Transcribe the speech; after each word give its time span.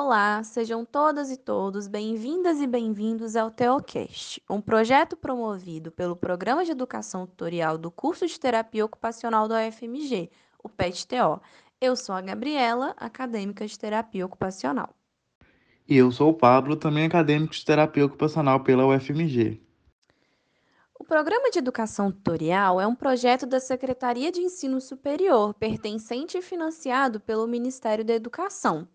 Olá, 0.00 0.44
sejam 0.44 0.84
todas 0.84 1.28
e 1.28 1.36
todos 1.36 1.88
bem-vindas 1.88 2.60
e 2.60 2.68
bem-vindos 2.68 3.34
ao 3.34 3.50
Teocast, 3.50 4.40
um 4.48 4.60
projeto 4.60 5.16
promovido 5.16 5.90
pelo 5.90 6.14
Programa 6.14 6.64
de 6.64 6.70
Educação 6.70 7.26
Tutorial 7.26 7.76
do 7.76 7.90
curso 7.90 8.24
de 8.24 8.38
Terapia 8.38 8.84
Ocupacional 8.84 9.48
da 9.48 9.56
UFMG, 9.66 10.30
o 10.62 10.68
PET-TO. 10.68 11.42
Eu 11.80 11.96
sou 11.96 12.14
a 12.14 12.20
Gabriela, 12.20 12.94
acadêmica 12.96 13.66
de 13.66 13.76
Terapia 13.76 14.24
Ocupacional. 14.24 14.94
E 15.88 15.96
eu 15.96 16.12
sou 16.12 16.30
o 16.30 16.34
Pablo, 16.34 16.76
também 16.76 17.06
acadêmico 17.06 17.52
de 17.52 17.64
Terapia 17.64 18.06
Ocupacional 18.06 18.60
pela 18.60 18.86
UFMG. 18.86 19.60
O 20.96 21.02
Programa 21.02 21.50
de 21.50 21.58
Educação 21.58 22.12
Tutorial 22.12 22.80
é 22.80 22.86
um 22.86 22.94
projeto 22.94 23.46
da 23.46 23.58
Secretaria 23.58 24.30
de 24.30 24.42
Ensino 24.42 24.80
Superior, 24.80 25.54
pertencente 25.54 26.38
e 26.38 26.42
financiado 26.42 27.18
pelo 27.18 27.48
Ministério 27.48 28.04
da 28.04 28.14
Educação 28.14 28.86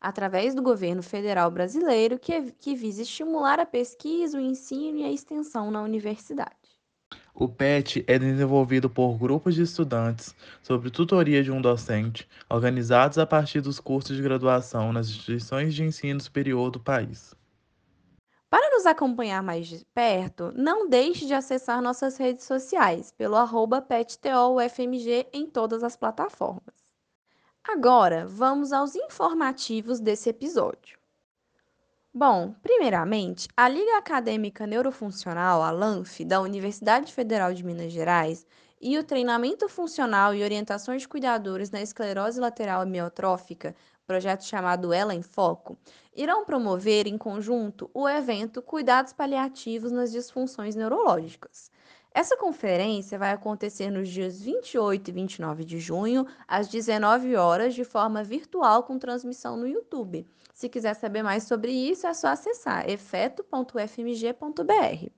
através 0.00 0.54
do 0.54 0.62
governo 0.62 1.02
federal 1.02 1.50
brasileiro, 1.50 2.18
que, 2.18 2.52
que 2.52 2.74
visa 2.74 3.02
estimular 3.02 3.60
a 3.60 3.66
pesquisa, 3.66 4.38
o 4.38 4.40
ensino 4.40 4.98
e 4.98 5.04
a 5.04 5.12
extensão 5.12 5.70
na 5.70 5.82
universidade. 5.82 6.54
O 7.34 7.48
PET 7.48 8.04
é 8.06 8.18
desenvolvido 8.18 8.88
por 8.90 9.16
grupos 9.16 9.54
de 9.54 9.62
estudantes 9.62 10.34
sob 10.62 10.90
tutoria 10.90 11.42
de 11.42 11.50
um 11.50 11.60
docente, 11.60 12.28
organizados 12.48 13.18
a 13.18 13.26
partir 13.26 13.60
dos 13.60 13.80
cursos 13.80 14.16
de 14.16 14.22
graduação 14.22 14.92
nas 14.92 15.08
instituições 15.08 15.74
de 15.74 15.84
ensino 15.84 16.20
superior 16.20 16.70
do 16.70 16.80
país. 16.80 17.34
Para 18.50 18.70
nos 18.70 18.84
acompanhar 18.84 19.42
mais 19.42 19.68
de 19.68 19.86
perto, 19.94 20.52
não 20.56 20.88
deixe 20.88 21.24
de 21.24 21.32
acessar 21.32 21.80
nossas 21.80 22.16
redes 22.16 22.44
sociais 22.44 23.12
pelo 23.12 23.36
arroba 23.36 23.80
PetTOUFMG 23.80 25.28
em 25.32 25.46
todas 25.46 25.84
as 25.84 25.96
plataformas. 25.96 26.79
Agora, 27.62 28.26
vamos 28.26 28.72
aos 28.72 28.94
informativos 28.94 30.00
desse 30.00 30.30
episódio. 30.30 30.98
Bom, 32.12 32.54
primeiramente, 32.62 33.46
a 33.56 33.68
Liga 33.68 33.98
Acadêmica 33.98 34.66
Neurofuncional, 34.66 35.62
a 35.62 35.70
LANF, 35.70 36.24
da 36.24 36.40
Universidade 36.40 37.12
Federal 37.12 37.52
de 37.52 37.62
Minas 37.62 37.92
Gerais, 37.92 38.46
e 38.80 38.98
o 38.98 39.04
Treinamento 39.04 39.68
Funcional 39.68 40.34
e 40.34 40.42
Orientações 40.42 41.02
de 41.02 41.08
Cuidadores 41.08 41.70
na 41.70 41.82
Esclerose 41.82 42.40
Lateral 42.40 42.80
Amiotrófica, 42.80 43.76
projeto 44.06 44.42
chamado 44.42 44.92
Ela 44.92 45.14
em 45.14 45.22
Foco, 45.22 45.78
irão 46.16 46.46
promover 46.46 47.06
em 47.06 47.18
conjunto 47.18 47.90
o 47.92 48.08
evento 48.08 48.62
Cuidados 48.62 49.12
Paliativos 49.12 49.92
nas 49.92 50.10
Disfunções 50.10 50.74
Neurológicas. 50.74 51.70
Essa 52.12 52.36
conferência 52.36 53.18
vai 53.18 53.30
acontecer 53.30 53.88
nos 53.88 54.08
dias 54.08 54.40
28 54.40 55.08
e 55.08 55.12
29 55.12 55.64
de 55.64 55.78
junho, 55.78 56.26
às 56.46 56.68
19 56.68 57.36
horas, 57.36 57.74
de 57.74 57.84
forma 57.84 58.24
virtual 58.24 58.82
com 58.82 58.98
transmissão 58.98 59.56
no 59.56 59.66
YouTube. 59.66 60.26
Se 60.52 60.68
quiser 60.68 60.94
saber 60.94 61.22
mais 61.22 61.44
sobre 61.44 61.70
isso, 61.70 62.06
é 62.06 62.12
só 62.12 62.28
acessar 62.28 62.90
efeto.fmg.br. 62.90 65.10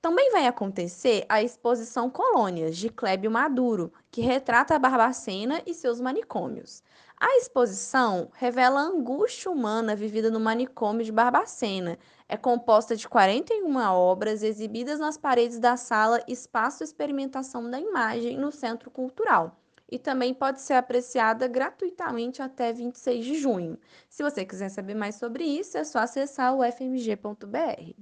Também 0.00 0.32
vai 0.32 0.46
acontecer 0.46 1.26
a 1.28 1.42
exposição 1.42 2.08
Colônias, 2.08 2.78
de 2.78 2.88
Clébio 2.88 3.30
Maduro, 3.30 3.92
que 4.10 4.22
retrata 4.22 4.74
a 4.74 4.78
Barbacena 4.78 5.62
e 5.66 5.74
seus 5.74 6.00
manicômios. 6.00 6.82
A 7.22 7.36
exposição 7.36 8.30
revela 8.32 8.80
a 8.80 8.84
angústia 8.84 9.50
humana 9.50 9.94
vivida 9.94 10.30
no 10.30 10.40
manicômio 10.40 11.04
de 11.04 11.12
Barbacena. 11.12 11.98
É 12.26 12.34
composta 12.34 12.96
de 12.96 13.06
41 13.06 13.76
obras 13.92 14.42
exibidas 14.42 14.98
nas 14.98 15.18
paredes 15.18 15.58
da 15.58 15.76
sala 15.76 16.24
Espaço 16.26 16.82
Experimentação 16.82 17.70
da 17.70 17.78
Imagem, 17.78 18.38
no 18.38 18.50
Centro 18.50 18.90
Cultural. 18.90 19.54
E 19.90 19.98
também 19.98 20.32
pode 20.32 20.62
ser 20.62 20.74
apreciada 20.74 21.46
gratuitamente 21.46 22.40
até 22.40 22.72
26 22.72 23.24
de 23.26 23.34
junho. 23.34 23.78
Se 24.08 24.22
você 24.22 24.42
quiser 24.46 24.70
saber 24.70 24.94
mais 24.94 25.16
sobre 25.16 25.44
isso, 25.44 25.76
é 25.76 25.84
só 25.84 25.98
acessar 25.98 26.54
o 26.56 26.64
fmg.br. 26.64 27.94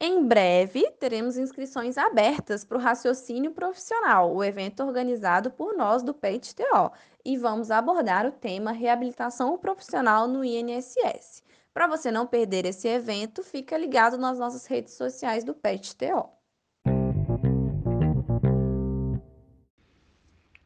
Em 0.00 0.24
breve, 0.24 0.88
teremos 0.92 1.36
inscrições 1.36 1.98
abertas 1.98 2.64
para 2.64 2.78
o 2.78 2.80
Raciocínio 2.80 3.50
Profissional, 3.50 4.32
o 4.32 4.44
evento 4.44 4.84
organizado 4.84 5.50
por 5.50 5.76
nós 5.76 6.04
do 6.04 6.14
PEIT-TO, 6.14 6.92
e 7.24 7.36
vamos 7.36 7.68
abordar 7.68 8.24
o 8.24 8.30
tema 8.30 8.70
Reabilitação 8.70 9.58
Profissional 9.58 10.28
no 10.28 10.44
INSS. 10.44 11.42
Para 11.74 11.88
você 11.88 12.12
não 12.12 12.28
perder 12.28 12.64
esse 12.64 12.86
evento, 12.86 13.42
fica 13.42 13.76
ligado 13.76 14.16
nas 14.16 14.38
nossas 14.38 14.66
redes 14.66 14.94
sociais 14.94 15.42
do 15.42 15.52
PET-TO. 15.52 16.28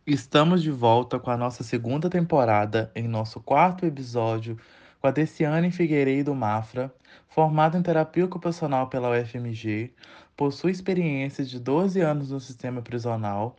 Estamos 0.06 0.62
de 0.62 0.70
volta 0.70 1.18
com 1.18 1.30
a 1.30 1.38
nossa 1.38 1.64
segunda 1.64 2.10
temporada, 2.10 2.92
em 2.94 3.08
nosso 3.08 3.40
quarto 3.40 3.86
episódio 3.86 4.58
com 5.02 5.08
a 5.08 5.10
Deciane 5.10 5.72
Figueiredo 5.72 6.32
Mafra, 6.32 6.94
formada 7.28 7.76
em 7.76 7.82
terapia 7.82 8.24
ocupacional 8.24 8.86
pela 8.86 9.10
UFMG, 9.10 9.92
possui 10.36 10.70
experiência 10.70 11.44
de 11.44 11.58
12 11.58 12.00
anos 12.00 12.30
no 12.30 12.38
sistema 12.38 12.80
prisional, 12.80 13.56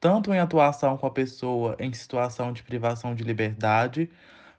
tanto 0.00 0.32
em 0.32 0.38
atuação 0.38 0.96
com 0.96 1.06
a 1.06 1.10
pessoa 1.10 1.76
em 1.78 1.92
situação 1.92 2.54
de 2.54 2.62
privação 2.62 3.14
de 3.14 3.22
liberdade, 3.22 4.10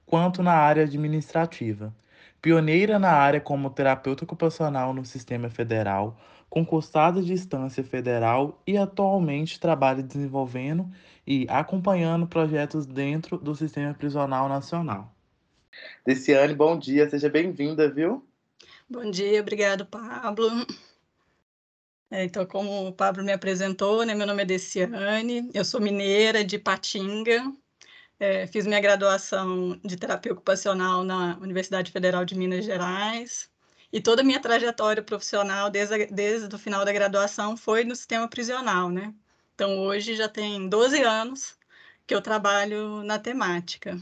quanto 0.06 0.44
na 0.44 0.54
área 0.54 0.84
administrativa. 0.84 1.92
Pioneira 2.40 3.00
na 3.00 3.12
área 3.12 3.42
como 3.42 3.72
terapeuta 3.72 4.24
ocupacional 4.24 4.94
no 4.94 5.04
sistema 5.04 5.50
federal, 5.50 6.16
concursada 6.48 7.24
de 7.24 7.34
instância 7.34 7.84
federal 7.84 8.62
e 8.68 8.78
atualmente 8.78 9.60
trabalha 9.60 10.04
desenvolvendo 10.04 10.88
e 11.26 11.48
acompanhando 11.50 12.28
projetos 12.28 12.86
dentro 12.86 13.36
do 13.36 13.56
sistema 13.56 13.96
prisional 13.96 14.48
nacional. 14.48 15.12
Deciane, 16.06 16.54
bom 16.54 16.78
dia, 16.78 17.10
seja 17.10 17.30
bem-vinda, 17.30 17.90
viu? 17.90 18.28
Bom 18.90 19.10
dia, 19.12 19.42
obrigado, 19.42 19.86
Pablo. 19.86 20.50
É, 22.12 22.24
então, 22.24 22.46
como 22.46 22.88
o 22.88 22.94
Pablo 22.94 23.24
me 23.24 23.32
apresentou, 23.32 24.04
né, 24.04 24.16
meu 24.16 24.26
nome 24.26 24.42
é 24.42 24.46
Deciane, 24.46 25.50
eu 25.54 25.64
sou 25.64 25.80
mineira 25.80 26.44
de 26.44 26.58
Patinga, 26.58 27.54
é, 28.20 28.48
fiz 28.48 28.66
minha 28.66 28.82
graduação 28.82 29.80
de 29.84 29.96
terapia 29.96 30.34
ocupacional 30.34 31.04
na 31.04 31.38
Universidade 31.38 31.92
Federal 31.92 32.26
de 32.26 32.36
Minas 32.36 32.66
Gerais, 32.66 33.50
e 33.94 34.02
toda 34.02 34.22
a 34.22 34.26
minha 34.26 34.40
trajetória 34.40 35.04
profissional, 35.04 35.70
desde, 35.70 35.94
a, 35.94 36.06
desde 36.08 36.54
o 36.54 36.60
final 36.60 36.84
da 36.84 36.92
graduação, 36.92 37.56
foi 37.56 37.84
no 37.84 37.96
sistema 37.96 38.28
prisional, 38.28 38.90
né? 38.90 39.14
Então, 39.56 39.80
hoje 39.80 40.16
já 40.16 40.28
tem 40.30 40.68
12 40.68 41.02
anos 41.02 41.58
que 42.08 42.16
eu 42.16 42.22
trabalho 42.22 43.04
na 43.04 43.20
temática. 43.20 44.00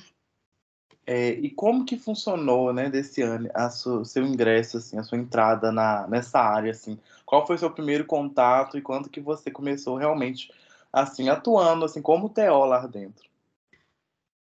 É, 1.10 1.30
e 1.30 1.50
como 1.50 1.86
que 1.86 1.98
funcionou, 1.98 2.74
né, 2.74 2.90
desse 2.90 3.22
ano, 3.22 3.50
a 3.54 3.70
seu 3.70 4.26
ingresso, 4.26 4.76
assim, 4.76 4.98
a 4.98 5.04
sua 5.04 5.18
entrada 5.18 5.72
na, 5.72 6.06
nessa 6.06 6.38
área, 6.38 6.72
assim? 6.72 7.00
Qual 7.26 7.48
foi 7.48 7.58
seu 7.58 7.72
primeiro 7.72 8.06
contato 8.06 8.78
e 8.78 8.82
quando 8.82 9.10
que 9.10 9.22
você 9.22 9.50
começou 9.50 9.96
realmente, 9.96 10.52
assim, 10.92 11.30
atuando, 11.30 11.86
assim, 11.86 12.02
como 12.02 12.28
TO 12.28 12.66
lá 12.66 12.86
dentro? 12.86 13.26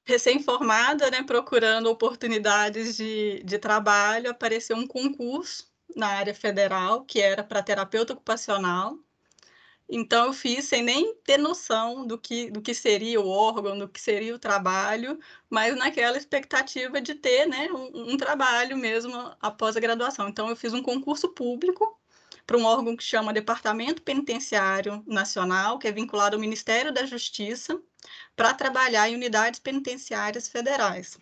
Recém-formada, 0.06 1.10
né, 1.10 1.24
procurando 1.24 1.90
oportunidades 1.90 2.98
de, 2.98 3.42
de 3.46 3.58
trabalho, 3.58 4.30
apareceu 4.30 4.76
um 4.76 4.86
concurso 4.86 5.72
na 5.96 6.08
área 6.08 6.36
federal, 6.36 7.06
que 7.06 7.22
era 7.22 7.46
para 7.46 7.64
terapeuta 7.64 8.12
ocupacional, 8.12 8.98
então 9.90 10.26
eu 10.28 10.34
fiz 10.34 10.66
sem 10.66 10.84
nem 10.84 11.16
ter 11.24 11.38
noção 11.38 12.06
do 12.06 12.18
que, 12.18 12.52
do 12.52 12.62
que 12.62 12.74
seria 12.74 13.22
o 13.22 13.28
órgão, 13.28 13.78
do 13.78 13.88
que 13.88 14.02
seria 14.02 14.36
o 14.36 14.40
trabalho, 14.40 15.20
mas 15.50 15.76
naquela 15.78 16.18
expectativa 16.18 17.00
de 17.00 17.16
ter 17.16 17.46
né, 17.48 17.70
um, 17.72 18.14
um 18.14 18.18
trabalho 18.18 18.78
mesmo 18.78 19.14
após 19.42 19.78
a 19.78 19.80
graduação. 19.80 20.28
Então 20.28 20.50
eu 20.50 20.56
fiz 20.56 20.74
um 20.74 20.84
concurso 20.84 21.30
público 21.30 21.98
para 22.46 22.58
um 22.58 22.66
órgão 22.66 22.96
que 22.96 23.04
chama 23.04 23.34
Departamento 23.34 24.02
Penitenciário 24.02 25.04
Nacional, 25.08 25.80
que 25.80 25.88
é 25.88 25.92
vinculado 25.92 26.36
ao 26.36 26.40
Ministério 26.40 26.94
da 26.94 27.06
Justiça, 27.06 27.82
para 28.36 28.54
trabalhar 28.54 29.10
em 29.10 29.16
unidades 29.16 29.60
penitenciárias 29.60 30.48
federais. 30.48 31.18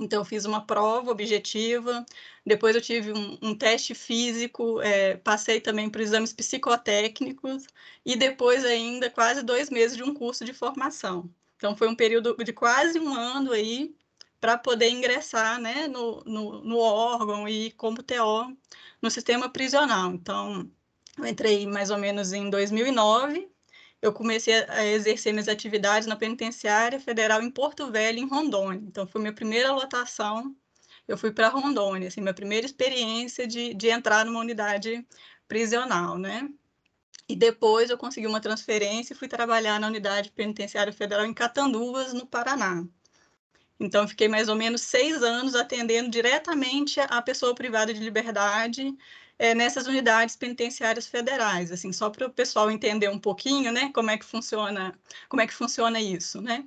Então, 0.00 0.24
fiz 0.24 0.44
uma 0.44 0.64
prova 0.64 1.10
objetiva, 1.10 2.06
depois 2.46 2.74
eu 2.76 2.80
tive 2.80 3.12
um, 3.12 3.38
um 3.42 3.54
teste 3.54 3.94
físico, 3.94 4.80
é, 4.80 5.16
passei 5.16 5.60
também 5.60 5.90
por 5.90 6.00
exames 6.00 6.32
psicotécnicos, 6.32 7.66
e 8.06 8.16
depois 8.16 8.64
ainda 8.64 9.10
quase 9.10 9.42
dois 9.42 9.70
meses 9.70 9.96
de 9.96 10.02
um 10.02 10.14
curso 10.14 10.44
de 10.44 10.52
formação. 10.52 11.28
Então, 11.56 11.76
foi 11.76 11.88
um 11.88 11.96
período 11.96 12.36
de 12.44 12.52
quase 12.52 13.00
um 13.00 13.12
ano 13.12 13.52
aí 13.52 13.94
para 14.40 14.56
poder 14.56 14.90
ingressar 14.90 15.60
né, 15.60 15.88
no, 15.88 16.22
no, 16.24 16.62
no 16.62 16.78
órgão 16.78 17.48
e 17.48 17.72
como 17.72 18.02
TO 18.02 18.56
no 19.02 19.10
sistema 19.10 19.48
prisional. 19.48 20.12
Então, 20.12 20.70
eu 21.18 21.26
entrei 21.26 21.66
mais 21.66 21.90
ou 21.90 21.98
menos 21.98 22.32
em 22.32 22.48
2009, 22.48 23.50
eu 24.00 24.12
comecei 24.12 24.54
a 24.68 24.84
exercer 24.86 25.32
minhas 25.32 25.48
atividades 25.48 26.06
na 26.06 26.16
penitenciária 26.16 27.00
federal 27.00 27.42
em 27.42 27.50
Porto 27.50 27.90
Velho, 27.90 28.18
em 28.18 28.28
Rondônia. 28.28 28.80
Então, 28.86 29.06
foi 29.06 29.20
minha 29.20 29.32
primeira 29.32 29.72
lotação, 29.72 30.54
eu 31.06 31.16
fui 31.16 31.32
para 31.32 31.48
Rondônia, 31.48 32.08
assim, 32.08 32.20
minha 32.20 32.34
primeira 32.34 32.66
experiência 32.66 33.46
de, 33.46 33.74
de 33.74 33.88
entrar 33.88 34.24
numa 34.26 34.40
unidade 34.40 35.06
prisional, 35.48 36.18
né? 36.18 36.48
E 37.28 37.34
depois 37.34 37.90
eu 37.90 37.98
consegui 37.98 38.26
uma 38.26 38.40
transferência 38.40 39.12
e 39.12 39.16
fui 39.16 39.28
trabalhar 39.28 39.80
na 39.80 39.86
unidade 39.86 40.30
penitenciária 40.30 40.92
federal 40.92 41.26
em 41.26 41.34
Catanduvas, 41.34 42.12
no 42.12 42.26
Paraná. 42.26 42.84
Então, 43.80 44.08
fiquei 44.08 44.28
mais 44.28 44.48
ou 44.48 44.56
menos 44.56 44.82
seis 44.82 45.22
anos 45.22 45.54
atendendo 45.54 46.10
diretamente 46.10 47.00
a 47.00 47.22
pessoa 47.22 47.54
privada 47.54 47.94
de 47.94 48.00
liberdade 48.00 48.94
é, 49.38 49.54
nessas 49.54 49.86
unidades 49.86 50.36
penitenciárias 50.36 51.06
federais, 51.06 51.70
assim, 51.70 51.92
só 51.92 52.10
para 52.10 52.26
o 52.26 52.30
pessoal 52.30 52.70
entender 52.70 53.08
um 53.08 53.18
pouquinho, 53.18 53.72
né, 53.72 53.90
como 53.94 54.10
é 54.10 54.18
que 54.18 54.24
funciona, 54.24 54.98
como 55.28 55.40
é 55.42 55.46
que 55.46 55.54
funciona 55.54 56.00
isso, 56.00 56.40
né? 56.40 56.64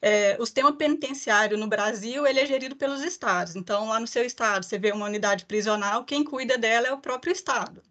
É, 0.00 0.36
o 0.38 0.44
sistema 0.44 0.70
penitenciário 0.76 1.56
no 1.56 1.66
Brasil 1.66 2.26
ele 2.26 2.38
é 2.38 2.44
gerido 2.44 2.76
pelos 2.76 3.02
estados. 3.02 3.56
Então, 3.56 3.88
lá 3.88 3.98
no 3.98 4.06
seu 4.06 4.22
estado, 4.22 4.62
você 4.62 4.78
vê 4.78 4.92
uma 4.92 5.06
unidade 5.06 5.46
prisional, 5.46 6.04
quem 6.04 6.22
cuida 6.22 6.58
dela 6.58 6.86
é 6.88 6.92
o 6.92 7.00
próprio 7.00 7.32
estado. 7.32 7.82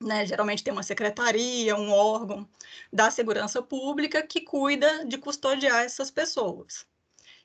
Né? 0.00 0.24
Geralmente 0.24 0.62
tem 0.62 0.72
uma 0.72 0.84
secretaria, 0.84 1.74
um 1.74 1.90
órgão 1.90 2.48
da 2.92 3.10
segurança 3.10 3.60
pública 3.60 4.22
que 4.24 4.40
cuida 4.40 5.04
de 5.04 5.18
custodiar 5.18 5.84
essas 5.84 6.12
pessoas. 6.12 6.86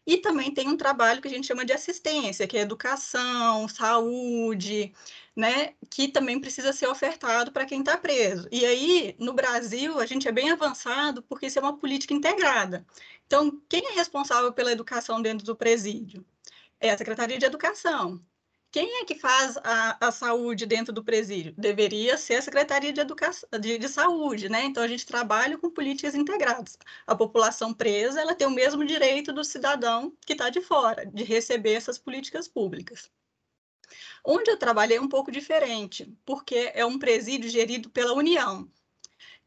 E 0.05 0.17
também 0.17 0.53
tem 0.53 0.67
um 0.67 0.77
trabalho 0.77 1.21
que 1.21 1.27
a 1.27 1.31
gente 1.31 1.47
chama 1.47 1.65
de 1.65 1.73
assistência, 1.73 2.47
que 2.47 2.57
é 2.57 2.61
educação, 2.61 3.67
saúde, 3.67 4.93
né, 5.35 5.73
que 5.89 6.07
também 6.07 6.39
precisa 6.39 6.71
ser 6.71 6.87
ofertado 6.87 7.51
para 7.51 7.65
quem 7.65 7.79
está 7.79 7.97
preso. 7.97 8.47
E 8.51 8.65
aí, 8.65 9.15
no 9.19 9.33
Brasil, 9.33 9.99
a 9.99 10.05
gente 10.05 10.27
é 10.27 10.31
bem 10.31 10.51
avançado 10.51 11.23
porque 11.23 11.47
isso 11.47 11.59
é 11.59 11.61
uma 11.61 11.77
política 11.77 12.13
integrada. 12.13 12.85
Então, 13.25 13.61
quem 13.67 13.87
é 13.87 13.93
responsável 13.93 14.53
pela 14.53 14.71
educação 14.71 15.21
dentro 15.21 15.45
do 15.45 15.55
presídio? 15.55 16.25
É 16.79 16.91
a 16.91 16.97
Secretaria 16.97 17.39
de 17.39 17.45
Educação. 17.45 18.23
Quem 18.71 19.01
é 19.01 19.05
que 19.05 19.15
faz 19.15 19.55
a, 19.57 20.07
a 20.07 20.11
saúde 20.11 20.65
dentro 20.65 20.91
do 20.91 21.03
presídio? 21.03 21.53
Deveria 21.55 22.17
ser 22.17 22.35
a 22.35 22.41
Secretaria 22.41 22.91
de, 22.91 22.99
Educação, 22.99 23.47
de, 23.59 23.77
de 23.77 23.87
Saúde, 23.87 24.49
né? 24.49 24.63
Então, 24.65 24.81
a 24.83 24.87
gente 24.87 25.05
trabalha 25.05 25.57
com 25.59 25.69
políticas 25.69 26.15
integradas. 26.15 26.77
A 27.05 27.15
população 27.15 27.71
presa, 27.73 28.19
ela 28.19 28.35
tem 28.35 28.47
o 28.47 28.51
mesmo 28.51 28.83
direito 28.83 29.31
do 29.31 29.43
cidadão 29.43 30.11
que 30.25 30.33
está 30.33 30.49
de 30.49 30.59
fora, 30.61 31.05
de 31.05 31.23
receber 31.23 31.73
essas 31.73 31.99
políticas 31.99 32.47
públicas. 32.47 33.11
Onde 34.23 34.49
eu 34.49 34.57
trabalhei 34.57 34.97
é 34.97 35.01
um 35.01 35.09
pouco 35.09 35.31
diferente, 35.31 36.11
porque 36.25 36.71
é 36.73 36.85
um 36.85 36.97
presídio 36.97 37.49
gerido 37.49 37.89
pela 37.89 38.13
União. 38.13 38.69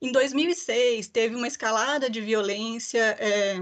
Em 0.00 0.12
2006, 0.12 1.08
teve 1.08 1.34
uma 1.34 1.48
escalada 1.48 2.10
de 2.10 2.20
violência 2.20 3.16
é, 3.18 3.56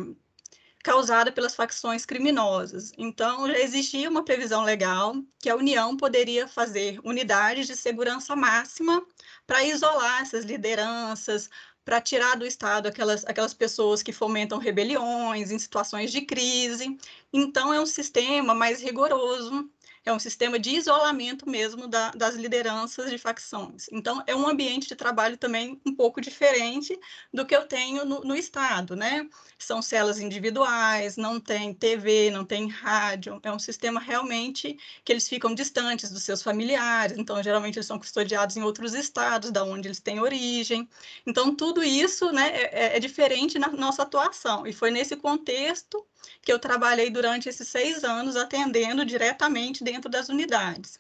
causada 0.83 1.31
pelas 1.31 1.55
facções 1.55 2.05
criminosas. 2.05 2.93
Então, 2.99 3.49
já 3.49 3.59
existia 3.59 4.11
uma 4.11 4.25
previsão 4.25 4.65
legal 4.65 5.15
que 5.39 5.49
a 5.49 5.55
União 5.57 5.97
poderia 5.97 6.49
fazer 6.49 6.99
unidades 7.05 7.69
de 7.69 7.77
segurança 7.77 8.35
máxima 8.35 9.07
para 9.47 9.65
isolar 9.65 10.23
essas 10.23 10.45
lideranças, 10.45 11.49
para 11.85 12.01
tirar 12.01 12.37
do 12.37 12.47
Estado 12.47 12.89
aquelas, 12.89 13.25
aquelas 13.25 13.55
pessoas 13.55 14.03
que 14.03 14.13
fomentam 14.13 14.59
rebeliões 14.59 15.53
em 15.53 15.59
situações 15.59 16.11
de 16.11 16.23
crise. 16.23 16.99
Então, 17.33 17.73
é 17.73 17.81
um 17.81 17.87
sistema 17.87 18.55
mais 18.55 18.83
rigoroso 18.83 19.71
é 20.05 20.13
um 20.13 20.19
sistema 20.19 20.59
de 20.59 20.71
isolamento 20.71 21.49
mesmo 21.49 21.89
da, 21.89 22.11
das 22.11 22.35
lideranças 22.35 23.11
de 23.11 23.17
facções. 23.17 23.87
Então, 23.91 24.23
é 24.27 24.37
um 24.37 24.47
ambiente 24.47 24.87
de 24.87 24.95
trabalho 24.95 25.39
também 25.39 25.81
um 25.85 25.95
pouco 25.95 26.21
diferente 26.21 26.99
do 27.33 27.47
que 27.47 27.57
eu 27.57 27.67
tenho 27.67 28.05
no, 28.05 28.21
no 28.21 28.37
Estado, 28.37 28.95
né? 28.95 29.27
São 29.59 29.81
celas 29.81 30.19
individuais, 30.19 31.17
não 31.17 31.41
tem 31.41 31.73
TV, 31.73 32.31
não 32.31 32.45
tem 32.45 32.69
rádio, 32.69 33.41
é 33.43 33.51
um 33.51 33.59
sistema 33.59 33.99
realmente 33.99 34.77
que 35.05 35.13
eles 35.13 35.29
ficam 35.29 35.55
distantes 35.55 36.11
dos 36.11 36.23
seus 36.23 36.43
familiares, 36.43 37.17
então, 37.17 37.43
geralmente, 37.43 37.77
eles 37.77 37.87
são 37.87 37.99
custodiados 37.99 38.57
em 38.57 38.63
outros 38.63 38.93
estados, 38.95 39.51
da 39.51 39.65
onde 39.65 39.89
eles 39.89 40.01
têm 40.01 40.21
origem. 40.21 40.89
Então, 41.27 41.55
tudo 41.55 41.83
isso 41.83 42.31
né, 42.31 42.49
é, 42.49 42.95
é, 42.95 42.97
é 42.97 43.01
diferente 43.01 43.59
na 43.59 43.69
nossa 43.69 44.03
atuação, 44.03 44.67
e 44.67 44.73
foi 44.73 44.91
nesse 44.91 45.17
contexto 45.17 46.05
que 46.43 46.53
eu 46.53 46.59
trabalhei 46.59 47.11
durante 47.11 47.49
esses 47.49 47.69
seis 47.69 48.05
anos 48.05 48.37
atendendo 48.37 49.05
diretamente 49.05 49.83
dentro 49.83 50.11
das 50.11 50.29
unidades. 50.29 50.99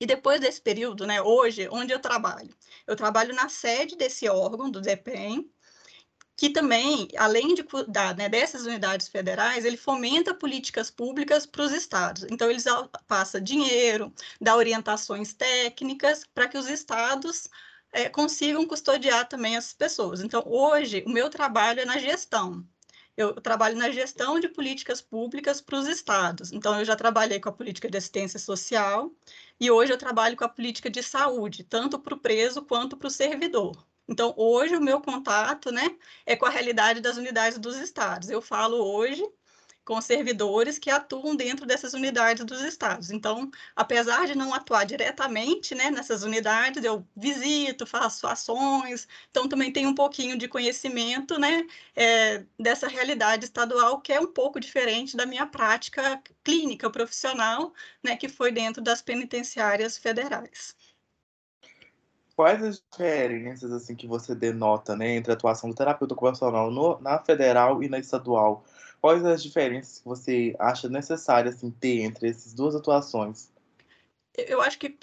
E 0.00 0.06
depois 0.06 0.40
desse 0.40 0.60
período, 0.60 1.06
né, 1.06 1.20
hoje, 1.20 1.68
onde 1.70 1.92
eu 1.92 1.98
trabalho? 1.98 2.54
Eu 2.86 2.94
trabalho 2.94 3.34
na 3.34 3.48
sede 3.48 3.96
desse 3.96 4.28
órgão, 4.28 4.70
do 4.70 4.80
DEPEN, 4.80 5.50
que 6.36 6.50
também, 6.50 7.08
além 7.16 7.52
de 7.52 7.64
cuidar 7.64 8.16
né, 8.16 8.28
dessas 8.28 8.64
unidades 8.64 9.08
federais, 9.08 9.64
ele 9.64 9.76
fomenta 9.76 10.32
políticas 10.32 10.88
públicas 10.88 11.44
para 11.46 11.62
os 11.62 11.72
estados. 11.72 12.24
Então, 12.30 12.48
eles 12.48 12.64
passa 13.08 13.40
dinheiro, 13.40 14.14
dá 14.40 14.54
orientações 14.54 15.34
técnicas 15.34 16.24
para 16.32 16.46
que 16.46 16.56
os 16.56 16.68
estados 16.68 17.48
é, 17.92 18.08
consigam 18.08 18.64
custodiar 18.66 19.28
também 19.28 19.56
essas 19.56 19.72
pessoas. 19.72 20.20
Então, 20.20 20.44
hoje, 20.46 21.02
o 21.06 21.10
meu 21.10 21.28
trabalho 21.28 21.80
é 21.80 21.84
na 21.84 21.98
gestão 21.98 22.64
eu 23.18 23.34
trabalho 23.40 23.76
na 23.76 23.90
gestão 23.90 24.38
de 24.38 24.48
políticas 24.48 25.00
públicas 25.02 25.60
para 25.60 25.76
os 25.76 25.88
estados. 25.88 26.52
Então, 26.52 26.78
eu 26.78 26.84
já 26.84 26.94
trabalhei 26.94 27.40
com 27.40 27.48
a 27.48 27.52
política 27.52 27.90
de 27.90 27.98
assistência 27.98 28.38
social 28.38 29.12
e 29.58 29.68
hoje 29.72 29.92
eu 29.92 29.98
trabalho 29.98 30.36
com 30.36 30.44
a 30.44 30.48
política 30.48 30.88
de 30.88 31.02
saúde, 31.02 31.64
tanto 31.64 31.98
para 31.98 32.14
o 32.14 32.20
preso 32.20 32.62
quanto 32.62 32.96
para 32.96 33.08
o 33.08 33.10
servidor. 33.10 33.84
Então, 34.08 34.32
hoje 34.36 34.76
o 34.76 34.80
meu 34.80 35.00
contato 35.00 35.72
né, 35.72 35.98
é 36.24 36.36
com 36.36 36.46
a 36.46 36.50
realidade 36.50 37.00
das 37.00 37.16
unidades 37.16 37.58
dos 37.58 37.76
estados. 37.76 38.30
Eu 38.30 38.40
falo 38.40 38.76
hoje 38.76 39.28
com 39.88 40.02
servidores 40.02 40.78
que 40.78 40.90
atuam 40.90 41.34
dentro 41.34 41.64
dessas 41.64 41.94
unidades 41.94 42.44
dos 42.44 42.60
estados. 42.60 43.10
Então, 43.10 43.50
apesar 43.74 44.26
de 44.26 44.36
não 44.36 44.52
atuar 44.52 44.84
diretamente 44.84 45.74
né, 45.74 45.90
nessas 45.90 46.22
unidades, 46.22 46.84
eu 46.84 47.06
visito, 47.16 47.86
faço 47.86 48.26
ações, 48.26 49.08
então 49.30 49.48
também 49.48 49.72
tenho 49.72 49.88
um 49.88 49.94
pouquinho 49.94 50.36
de 50.36 50.46
conhecimento 50.46 51.40
né, 51.40 51.66
é, 51.96 52.44
dessa 52.60 52.86
realidade 52.86 53.46
estadual, 53.46 54.02
que 54.02 54.12
é 54.12 54.20
um 54.20 54.26
pouco 54.26 54.60
diferente 54.60 55.16
da 55.16 55.24
minha 55.24 55.46
prática 55.46 56.22
clínica 56.44 56.90
profissional, 56.90 57.72
né, 58.04 58.14
que 58.14 58.28
foi 58.28 58.52
dentro 58.52 58.82
das 58.82 59.00
penitenciárias 59.00 59.96
federais. 59.96 60.76
Quais 62.36 62.62
as 62.62 62.82
diferenças 62.92 63.72
assim 63.72 63.96
que 63.96 64.06
você 64.06 64.34
denota 64.34 64.94
né, 64.94 65.16
entre 65.16 65.32
a 65.32 65.34
atuação 65.34 65.70
do 65.70 65.74
terapeuta 65.74 66.12
ocupacional 66.12 66.70
no, 66.70 67.00
na 67.00 67.18
federal 67.18 67.82
e 67.82 67.88
na 67.88 67.98
estadual? 67.98 68.66
Quais 69.00 69.24
as 69.24 69.42
diferenças 69.42 69.98
que 69.98 70.04
você 70.04 70.56
acha 70.58 70.88
necessárias 70.88 71.56
assim, 71.56 71.70
ter 71.70 72.00
entre 72.00 72.28
essas 72.28 72.52
duas 72.52 72.74
atuações? 72.74 73.48
eu 74.46 74.60
acho 74.60 74.78
que 74.78 74.96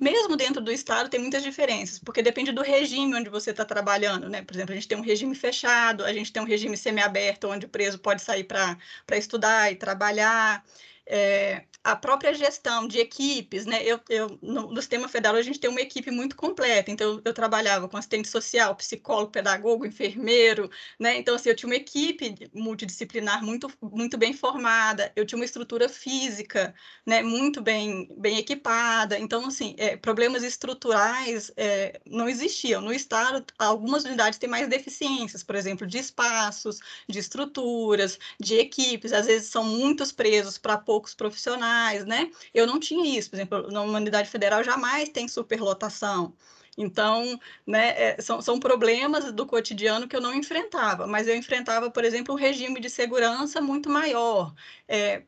mesmo 0.00 0.36
dentro 0.36 0.60
do 0.60 0.70
estado 0.70 1.08
tem 1.08 1.18
muitas 1.20 1.42
diferenças, 1.42 1.98
porque 1.98 2.22
depende 2.22 2.52
do 2.52 2.62
regime 2.62 3.14
onde 3.14 3.30
você 3.30 3.50
está 3.50 3.64
trabalhando, 3.64 4.28
né? 4.28 4.42
Por 4.42 4.54
exemplo, 4.54 4.72
a 4.72 4.74
gente 4.74 4.88
tem 4.88 4.98
um 4.98 5.02
regime 5.02 5.34
fechado, 5.34 6.04
a 6.04 6.12
gente 6.12 6.32
tem 6.32 6.42
um 6.42 6.46
regime 6.46 6.76
semiaberto, 6.76 7.48
onde 7.48 7.64
o 7.64 7.68
preso 7.68 7.98
pode 7.98 8.20
sair 8.20 8.44
para 8.44 8.76
estudar 9.12 9.72
e 9.72 9.76
trabalhar 9.76 10.62
é, 11.06 11.64
a 11.84 11.94
própria 11.94 12.32
gestão 12.32 12.88
de 12.88 12.98
equipes, 12.98 13.66
né? 13.66 13.82
Eu, 13.84 14.00
eu 14.08 14.38
no, 14.40 14.72
no, 14.72 14.80
sistema 14.80 15.06
federal 15.06 15.36
a 15.36 15.42
gente 15.42 15.60
tem 15.60 15.68
uma 15.68 15.82
equipe 15.82 16.10
muito 16.10 16.34
completa. 16.34 16.90
Então 16.90 17.20
eu, 17.22 17.34
trabalhava 17.34 17.88
com 17.88 17.96
assistente 17.98 18.26
social, 18.28 18.74
psicólogo, 18.74 19.30
pedagogo, 19.30 19.84
enfermeiro, 19.84 20.70
né? 20.98 21.18
Então 21.18 21.34
assim 21.34 21.50
eu 21.50 21.56
tinha 21.56 21.68
uma 21.68 21.76
equipe 21.76 22.34
multidisciplinar 22.54 23.44
muito 23.44 23.70
muito 23.82 24.16
bem 24.16 24.32
formada. 24.32 25.12
Eu 25.14 25.26
tinha 25.26 25.38
uma 25.38 25.44
estrutura 25.44 25.86
física, 25.88 26.74
né? 27.04 27.22
Muito 27.22 27.60
bem 27.60 28.08
bem 28.16 28.38
equipada. 28.38 29.18
Então 29.18 29.46
assim 29.46 29.74
é, 29.78 29.94
problemas 29.96 30.42
estruturais 30.42 31.52
é, 31.56 32.00
não 32.06 32.28
existiam. 32.28 32.80
No 32.80 32.94
estado 32.94 33.44
algumas 33.58 34.04
unidades 34.04 34.38
têm 34.38 34.48
mais 34.48 34.68
deficiências, 34.68 35.42
por 35.42 35.54
exemplo, 35.54 35.86
de 35.86 35.98
espaços, 35.98 36.78
de 37.06 37.18
estruturas, 37.18 38.18
de 38.40 38.54
equipes. 38.56 39.12
Às 39.12 39.26
vezes 39.26 39.50
são 39.50 39.64
muitos 39.64 40.10
presos 40.12 40.56
para 40.56 40.78
poucos 40.78 41.14
profissionais, 41.14 41.73
né? 42.06 42.30
Eu 42.52 42.66
não 42.66 42.78
tinha 42.80 43.18
isso, 43.18 43.30
por 43.30 43.36
exemplo, 43.36 43.70
na 43.70 43.82
unidade 43.82 44.28
federal 44.28 44.62
jamais 44.62 45.08
tem 45.08 45.28
superlotação. 45.28 46.34
Então, 46.76 47.38
né, 47.66 47.90
é, 48.16 48.20
são, 48.20 48.42
são 48.42 48.58
problemas 48.58 49.32
do 49.32 49.46
cotidiano 49.46 50.08
que 50.08 50.16
eu 50.16 50.20
não 50.20 50.34
enfrentava, 50.34 51.06
mas 51.06 51.28
eu 51.28 51.36
enfrentava, 51.36 51.90
por 51.90 52.04
exemplo, 52.04 52.34
um 52.34 52.38
regime 52.38 52.80
de 52.80 52.90
segurança 52.90 53.60
muito 53.60 53.88
maior. 53.88 54.52
É, 54.88 55.22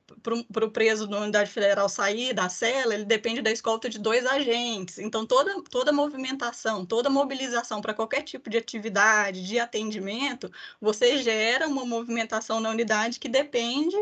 Para 0.52 0.64
o 0.64 0.70
preso 0.70 1.06
da 1.06 1.20
unidade 1.20 1.50
federal 1.50 1.88
sair 1.88 2.34
da 2.34 2.48
cela, 2.48 2.94
ele 2.94 3.04
depende 3.04 3.42
da 3.42 3.50
escolta 3.50 3.88
de 3.88 3.98
dois 3.98 4.26
agentes. 4.26 4.98
Então, 4.98 5.24
toda, 5.26 5.62
toda 5.70 5.92
movimentação, 5.92 6.84
toda 6.84 7.08
mobilização 7.08 7.80
para 7.80 7.94
qualquer 7.94 8.22
tipo 8.22 8.50
de 8.50 8.58
atividade, 8.58 9.46
de 9.46 9.58
atendimento, 9.58 10.50
você 10.80 11.18
gera 11.18 11.68
uma 11.68 11.84
movimentação 11.86 12.60
na 12.60 12.70
unidade 12.70 13.20
que 13.20 13.28
depende 13.28 13.96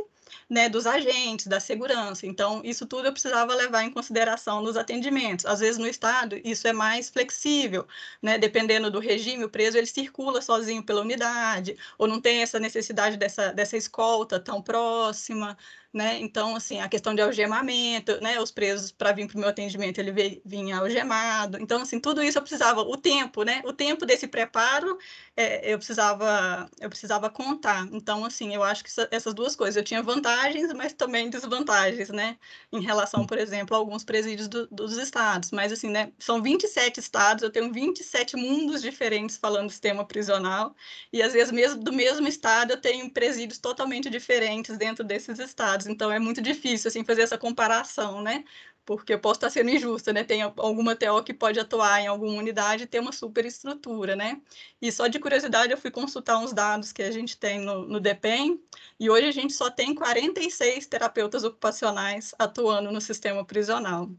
né, 0.49 0.69
dos 0.69 0.87
agentes, 0.87 1.47
da 1.47 1.61
segurança. 1.61 2.27
Então, 2.27 2.61
isso 2.65 2.87
tudo 2.87 3.07
eu 3.07 3.13
precisava 3.13 3.55
levar 3.55 3.83
em 3.85 3.91
consideração 3.91 4.63
nos 4.63 4.77
atendimentos. 4.77 5.47
Às 5.47 5.61
vezes, 5.61 5.79
no 5.79 5.87
Estado, 5.87 6.41
isso 6.45 6.67
é 6.67 6.73
mais 6.73 7.11
flexível, 7.11 7.87
né? 8.23 8.39
dependendo 8.39 8.91
do 8.91 8.99
regime, 8.99 9.45
o 9.45 9.51
preso 9.51 9.79
ele 9.79 9.87
circula 9.87 10.41
sozinho 10.43 10.83
pela 10.85 11.01
unidade, 11.01 11.77
ou 11.99 12.07
não 12.07 12.21
tem 12.21 12.43
essa 12.43 12.59
necessidade 12.59 13.17
dessa, 13.17 13.53
dessa 13.53 13.77
escolta 13.77 14.39
tão 14.41 14.63
próxima. 14.63 15.57
Né? 15.95 16.19
Então, 16.21 16.57
assim, 16.57 16.81
a 16.81 16.89
questão 16.89 17.15
de 17.15 17.23
algemamento, 17.23 18.21
né? 18.21 18.41
Os 18.41 18.51
presos, 18.51 18.91
para 18.91 19.13
vir 19.13 19.29
para 19.29 19.37
o 19.37 19.41
meu 19.41 19.49
atendimento, 19.49 19.99
ele 19.99 20.43
vinha 20.45 20.79
algemado. 20.79 21.59
Então, 21.61 21.83
assim, 21.83 22.01
tudo 22.01 22.23
isso 22.23 22.37
eu 22.37 22.43
precisava, 22.43 22.81
o 22.81 22.97
tempo, 22.97 23.45
né? 23.45 23.63
O 23.65 23.73
tempo 23.73 24.05
desse 24.05 24.27
preparo, 24.27 24.99
é, 25.37 25.73
eu 25.73 25.79
precisava 25.79 26.69
eu 26.81 26.89
precisava 26.91 27.31
contar. 27.31 27.87
Então, 27.93 28.25
assim, 28.25 28.55
eu 28.55 28.63
acho 28.63 28.83
que 28.83 28.91
essas 29.11 29.33
duas 29.35 29.55
coisas, 29.55 29.77
eu 29.77 29.85
tinha 29.85 30.03
vantagens, 30.03 30.73
mas 30.73 30.93
também 30.93 31.31
desvantagens, 31.31 32.09
né? 32.11 32.37
Em 32.73 32.81
relação, 32.81 33.25
por 33.27 33.39
exemplo, 33.39 33.77
a 33.77 33.79
alguns 33.79 34.03
presídios 34.05 34.49
do, 34.49 34.67
dos 34.67 34.97
estados. 34.99 35.51
Mas, 35.53 35.73
assim, 35.73 35.89
né? 35.91 36.13
São 36.19 36.43
27 36.43 36.99
estados, 36.99 37.45
eu 37.45 37.51
tenho 37.51 37.73
27 37.73 38.37
mundos 38.37 38.83
diferentes 38.83 39.37
falando 39.37 39.67
do 39.67 39.71
sistema 39.71 40.05
prisional, 40.05 40.75
e 41.13 41.23
às 41.23 41.33
vezes, 41.33 41.53
mesmo 41.53 41.83
do 41.83 41.93
mesmo 41.93 42.27
estado, 42.27 42.73
eu 42.73 42.81
tenho 42.81 43.09
presídios 43.11 43.59
totalmente 43.59 44.11
diferentes 44.11 44.77
dentro 44.77 45.05
desses 45.05 45.39
estados 45.39 45.84
então 45.87 46.11
é 46.11 46.19
muito 46.19 46.41
difícil 46.41 46.89
assim 46.89 47.05
fazer 47.05 47.23
essa 47.23 47.39
comparação, 47.39 48.23
né? 48.23 48.45
Porque 48.85 49.15
eu 49.15 49.19
posso 49.19 49.39
estar 49.39 49.51
sendo 49.51 49.71
injusta, 49.71 50.13
né? 50.13 50.25
Tem 50.25 50.43
alguma 50.43 50.95
TO 50.95 51.23
que 51.25 51.33
pode 51.33 51.59
atuar 51.59 52.01
em 52.01 52.07
alguma 52.07 52.35
unidade 52.35 52.85
e 52.85 52.87
ter 52.87 53.01
uma 53.01 53.13
superestrutura, 53.13 54.15
né? 54.15 54.41
E 54.81 54.93
só 54.93 55.07
de 55.07 55.19
curiosidade 55.19 55.73
eu 55.73 55.79
fui 55.79 55.91
consultar 55.91 56.39
uns 56.39 56.53
dados 56.53 56.93
que 56.93 57.03
a 57.03 57.11
gente 57.11 57.37
tem 57.39 57.61
no, 57.61 57.87
no 57.87 58.01
DEPEN, 58.01 58.61
e 59.01 59.09
hoje 59.11 59.27
a 59.27 59.33
gente 59.33 59.55
só 59.55 59.71
tem 59.71 59.95
46 59.95 60.87
terapeutas 60.87 61.45
ocupacionais 61.45 62.35
atuando 62.39 62.93
no 62.93 63.01
sistema 63.01 63.45
prisional. 63.45 64.11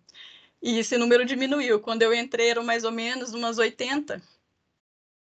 E 0.62 0.80
esse 0.80 0.98
número 0.98 1.26
diminuiu. 1.26 1.80
Quando 1.80 2.02
eu 2.02 2.14
entrei, 2.14 2.50
eram 2.50 2.64
mais 2.64 2.84
ou 2.84 2.92
menos 2.92 3.34
umas 3.34 3.58
80 3.60 4.22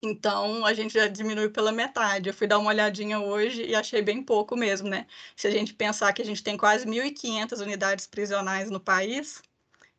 então, 0.06 0.64
a 0.64 0.74
gente 0.74 0.94
já 0.94 1.08
diminuiu 1.08 1.50
pela 1.50 1.72
metade. 1.72 2.28
Eu 2.28 2.34
fui 2.34 2.46
dar 2.46 2.58
uma 2.58 2.70
olhadinha 2.70 3.20
hoje 3.20 3.64
e 3.64 3.74
achei 3.74 4.02
bem 4.02 4.22
pouco 4.22 4.56
mesmo, 4.56 4.88
né? 4.88 5.06
Se 5.36 5.46
a 5.46 5.50
gente 5.50 5.74
pensar 5.74 6.12
que 6.12 6.22
a 6.22 6.24
gente 6.24 6.42
tem 6.42 6.56
quase 6.56 6.86
1.500 6.86 7.60
unidades 7.60 8.06
prisionais 8.06 8.70
no 8.70 8.80
país, 8.80 9.42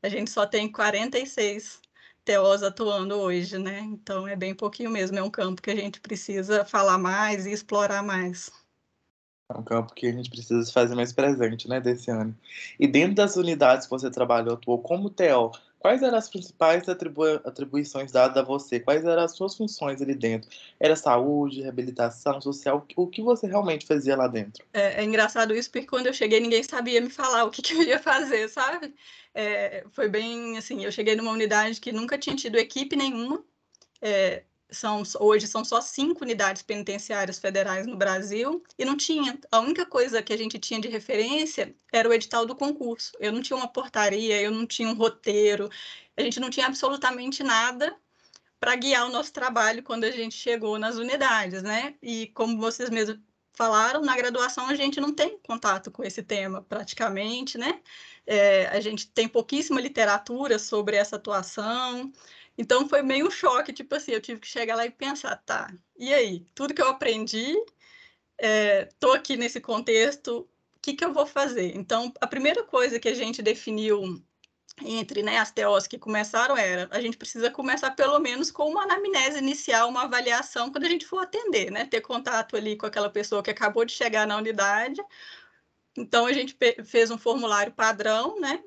a 0.03 0.09
gente 0.09 0.29
só 0.31 0.45
tem 0.45 0.71
46 0.71 1.81
TOs 2.24 2.63
atuando 2.63 3.15
hoje, 3.15 3.57
né? 3.57 3.79
Então, 3.79 4.27
é 4.27 4.35
bem 4.35 4.53
pouquinho 4.55 4.89
mesmo. 4.89 5.17
É 5.17 5.24
um 5.24 5.29
campo 5.29 5.62
que 5.62 5.71
a 5.71 5.75
gente 5.75 6.00
precisa 6.00 6.65
falar 6.65 6.97
mais 6.97 7.45
e 7.45 7.51
explorar 7.51 8.03
mais. 8.03 8.51
É 9.50 9.57
um 9.57 9.63
campo 9.63 9.93
que 9.93 10.07
a 10.07 10.12
gente 10.12 10.29
precisa 10.29 10.71
fazer 10.71 10.95
mais 10.95 11.13
presente, 11.13 11.67
né, 11.67 11.79
desse 11.79 12.09
ano. 12.09 12.35
E 12.79 12.88
dentro 12.88 13.15
das 13.15 13.35
unidades 13.35 13.85
que 13.85 13.91
você 13.91 14.09
trabalhou, 14.09 14.55
atuou 14.55 14.81
como 14.81 15.09
TO, 15.09 15.51
Quais 15.86 16.01
eram 16.01 16.18
as 16.18 16.27
principais 16.27 16.89
atribu 16.89 17.25
atribuições 17.46 18.12
dadas 18.12 18.38
a 18.38 18.42
você? 18.42 18.80
Quais 18.80 19.06
eram 19.06 19.22
as 19.22 19.34
suas 19.36 19.56
funções 19.56 20.01
ali 20.01 20.15
dentro? 20.15 20.50
Era 20.80 20.96
saúde, 20.96 21.62
reabilitação 21.62 22.42
social? 22.42 22.84
O 22.96 23.06
que 23.06 23.22
você 23.22 23.46
realmente 23.46 23.86
fazia 23.86 24.15
lá 24.15 24.27
dentro? 24.27 24.65
É, 24.74 25.01
é 25.01 25.04
engraçado 25.04 25.54
isso, 25.54 25.70
porque 25.70 25.86
quando 25.86 26.08
eu 26.08 26.13
cheguei, 26.13 26.39
ninguém 26.39 26.63
sabia 26.63 27.00
me 27.00 27.12
falar 27.12 27.44
o 27.44 27.51
que, 27.51 27.62
que 27.62 27.74
eu 27.74 27.84
ia 27.84 28.00
fazer, 28.00 28.50
sabe? 28.50 28.96
É, 29.32 29.86
foi 29.92 30.10
bem 30.10 30.58
assim: 30.58 30.84
eu 30.84 30.92
cheguei 30.92 31.15
numa 31.15 31.32
unidade 31.32 31.80
que 31.80 31.92
nunca 31.92 32.18
tinha 32.18 32.36
tido 32.36 32.58
equipe 32.58 32.96
nenhuma. 32.96 33.46
É, 34.01 34.42
são, 34.69 35.03
hoje 35.19 35.48
são 35.48 35.63
só 35.63 35.81
cinco 35.81 36.24
unidades 36.24 36.62
penitenciárias 36.62 37.39
federais 37.39 37.86
no 37.86 37.95
Brasil 37.95 38.63
e 38.77 38.86
não 38.86 38.98
tinha. 38.98 39.39
A 39.51 39.60
única 39.60 39.86
coisa 39.86 40.22
que 40.24 40.34
a 40.34 40.38
gente 40.38 40.60
tinha 40.60 40.79
de 40.79 40.88
referência 40.88 41.75
era 41.91 42.10
o 42.10 42.13
edital 42.13 42.45
do 42.45 42.55
concurso. 42.55 43.12
Eu 43.19 43.31
não 43.31 43.41
tinha 43.41 43.57
uma 43.57 43.67
portaria, 43.67 44.41
eu 44.41 44.51
não 44.51 44.65
tinha 44.65 44.89
um 44.89 44.93
roteiro, 44.93 45.69
a 46.17 46.22
gente 46.22 46.39
não 46.39 46.50
tinha 46.50 46.67
absolutamente 46.67 47.43
nada 47.43 47.95
para 48.60 48.75
guiar 48.75 49.05
o 49.07 49.12
nosso 49.12 49.31
trabalho 49.34 49.84
quando 49.84 50.05
a 50.05 50.12
gente 50.12 50.36
chegou 50.36 50.79
nas 50.79 50.95
unidades, 50.98 51.62
né? 51.62 51.95
E 52.01 52.27
como 52.27 52.57
vocês 52.60 52.89
mesmos 52.89 53.19
falaram, 53.55 54.01
na 54.01 54.15
graduação 54.15 54.67
a 54.67 54.75
gente 54.75 55.00
não 55.00 55.13
tem 55.13 55.38
contato 55.39 55.91
com 55.91 56.03
esse 56.03 56.24
tema 56.24 56.62
praticamente, 56.62 57.57
né? 57.57 57.81
É, 58.25 58.67
a 58.67 58.79
gente 58.79 59.07
tem 59.09 59.27
pouquíssima 59.27 59.81
literatura 59.81 60.59
sobre 60.59 60.95
essa 60.95 61.15
atuação. 61.15 62.12
Então 62.57 62.88
foi 62.88 63.01
meio 63.01 63.27
um 63.27 63.31
choque, 63.31 63.74
tipo 63.74 63.95
assim, 63.95 64.12
eu 64.12 64.21
tive 64.21 64.39
que 64.39 64.47
chegar 64.47 64.75
lá 64.75 64.85
e 64.85 64.91
pensar, 64.91 65.35
tá, 65.45 65.74
e 65.97 66.13
aí? 66.13 66.45
Tudo 66.55 66.74
que 66.74 66.81
eu 66.81 66.88
aprendi, 66.88 67.53
é, 68.38 68.89
aqui 69.13 69.38
nesse 69.38 69.59
contexto, 69.62 70.47
o 70.75 70.79
que, 70.81 70.93
que 70.93 71.03
eu 71.03 71.13
vou 71.13 71.25
fazer? 71.25 71.75
Então, 71.75 72.13
a 72.21 72.27
primeira 72.27 72.63
coisa 72.63 73.00
que 73.00 73.09
a 73.09 73.13
gente 73.13 73.41
definiu 73.41 74.24
entre 74.84 75.24
né, 75.24 75.38
as 75.38 75.51
TOs 75.51 75.88
que 75.88 75.98
começaram 75.98 76.58
era 76.58 76.88
a 76.91 77.00
gente 77.00 77.17
precisa 77.17 77.50
começar 77.50 77.91
pelo 77.91 78.20
menos 78.20 78.51
com 78.51 78.70
uma 78.70 78.84
anamnese 78.84 79.38
inicial, 79.39 79.89
uma 79.89 80.03
avaliação 80.03 80.72
quando 80.72 80.86
a 80.86 80.89
gente 80.89 81.05
for 81.05 81.20
atender, 81.20 81.72
né? 81.72 81.86
Ter 81.86 82.01
contato 82.01 82.58
ali 82.58 82.75
com 82.75 82.86
aquela 82.86 83.10
pessoa 83.10 83.41
que 83.41 83.51
acabou 83.51 83.86
de 83.86 83.94
chegar 83.94 84.27
na 84.27 84.38
unidade. 84.38 85.01
Então 85.98 86.25
a 86.25 86.34
gente 86.34 86.58
fez 86.84 87.10
um 87.10 87.17
formulário 87.17 87.72
padrão, 87.74 88.39
né? 88.39 88.62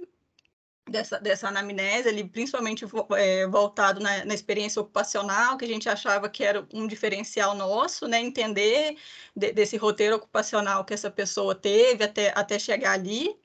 dessa, 0.89 1.21
dessa 1.21 1.49
anamnese, 1.49 2.09
ali, 2.09 2.25
principalmente 2.25 2.85
é, 3.17 3.47
voltado 3.47 4.01
na, 4.01 4.25
na, 4.25 4.35
experiência 4.35 4.81
ocupacional, 4.81 5.57
que 5.57 5.65
a 5.65 5.69
gente 5.69 5.89
achava 5.89 6.29
que 6.29 6.43
era 6.43 6.67
um 6.73 6.87
diferencial 6.87 7.55
nosso, 7.55 8.09
né? 8.09 8.21
entender 8.21 8.97
de, 9.37 9.53
desse 9.53 9.77
roteiro 9.77 10.17
ocupacional 10.17 10.85
que 10.85 10.95
essa 10.95 11.11
pessoa 11.11 11.55
teve 11.55 12.05
até, 12.05 12.33
até 12.35 12.59
chegar 12.59 12.93
ali, 12.93 13.37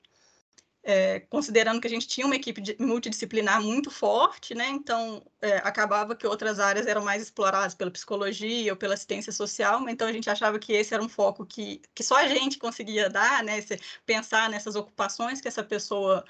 é, 0.84 1.20
considerando 1.20 1.80
que 1.80 1.86
a 1.86 1.90
gente 1.90 2.06
tinha 2.06 2.26
uma 2.26 2.36
equipe 2.36 2.62
multidisciplinar 2.78 3.62
muito 3.62 3.90
forte, 3.90 4.54
né? 4.54 4.68
então 4.68 5.24
é, 5.40 5.56
acabava 5.58 6.14
que 6.14 6.26
outras 6.26 6.60
áreas 6.60 6.86
eram 6.86 7.02
mais 7.02 7.22
exploradas 7.22 7.74
pela 7.74 7.90
psicologia 7.90 8.72
ou 8.72 8.76
pela 8.76 8.92
assistência 8.92 9.32
social, 9.32 9.88
então 9.88 10.06
a 10.06 10.12
gente 10.12 10.28
achava 10.28 10.58
que 10.58 10.74
esse 10.74 10.92
era 10.92 11.02
um 11.02 11.08
foco 11.08 11.46
que, 11.46 11.80
que 11.94 12.04
só 12.04 12.16
a 12.16 12.28
gente 12.28 12.58
conseguia 12.58 13.08
dar, 13.08 13.42
né? 13.42 13.58
Esse, 13.58 13.80
pensar 14.04 14.50
nessas 14.50 14.76
ocupações 14.76 15.40
que 15.40 15.48
essa 15.48 15.64
pessoa 15.64 16.22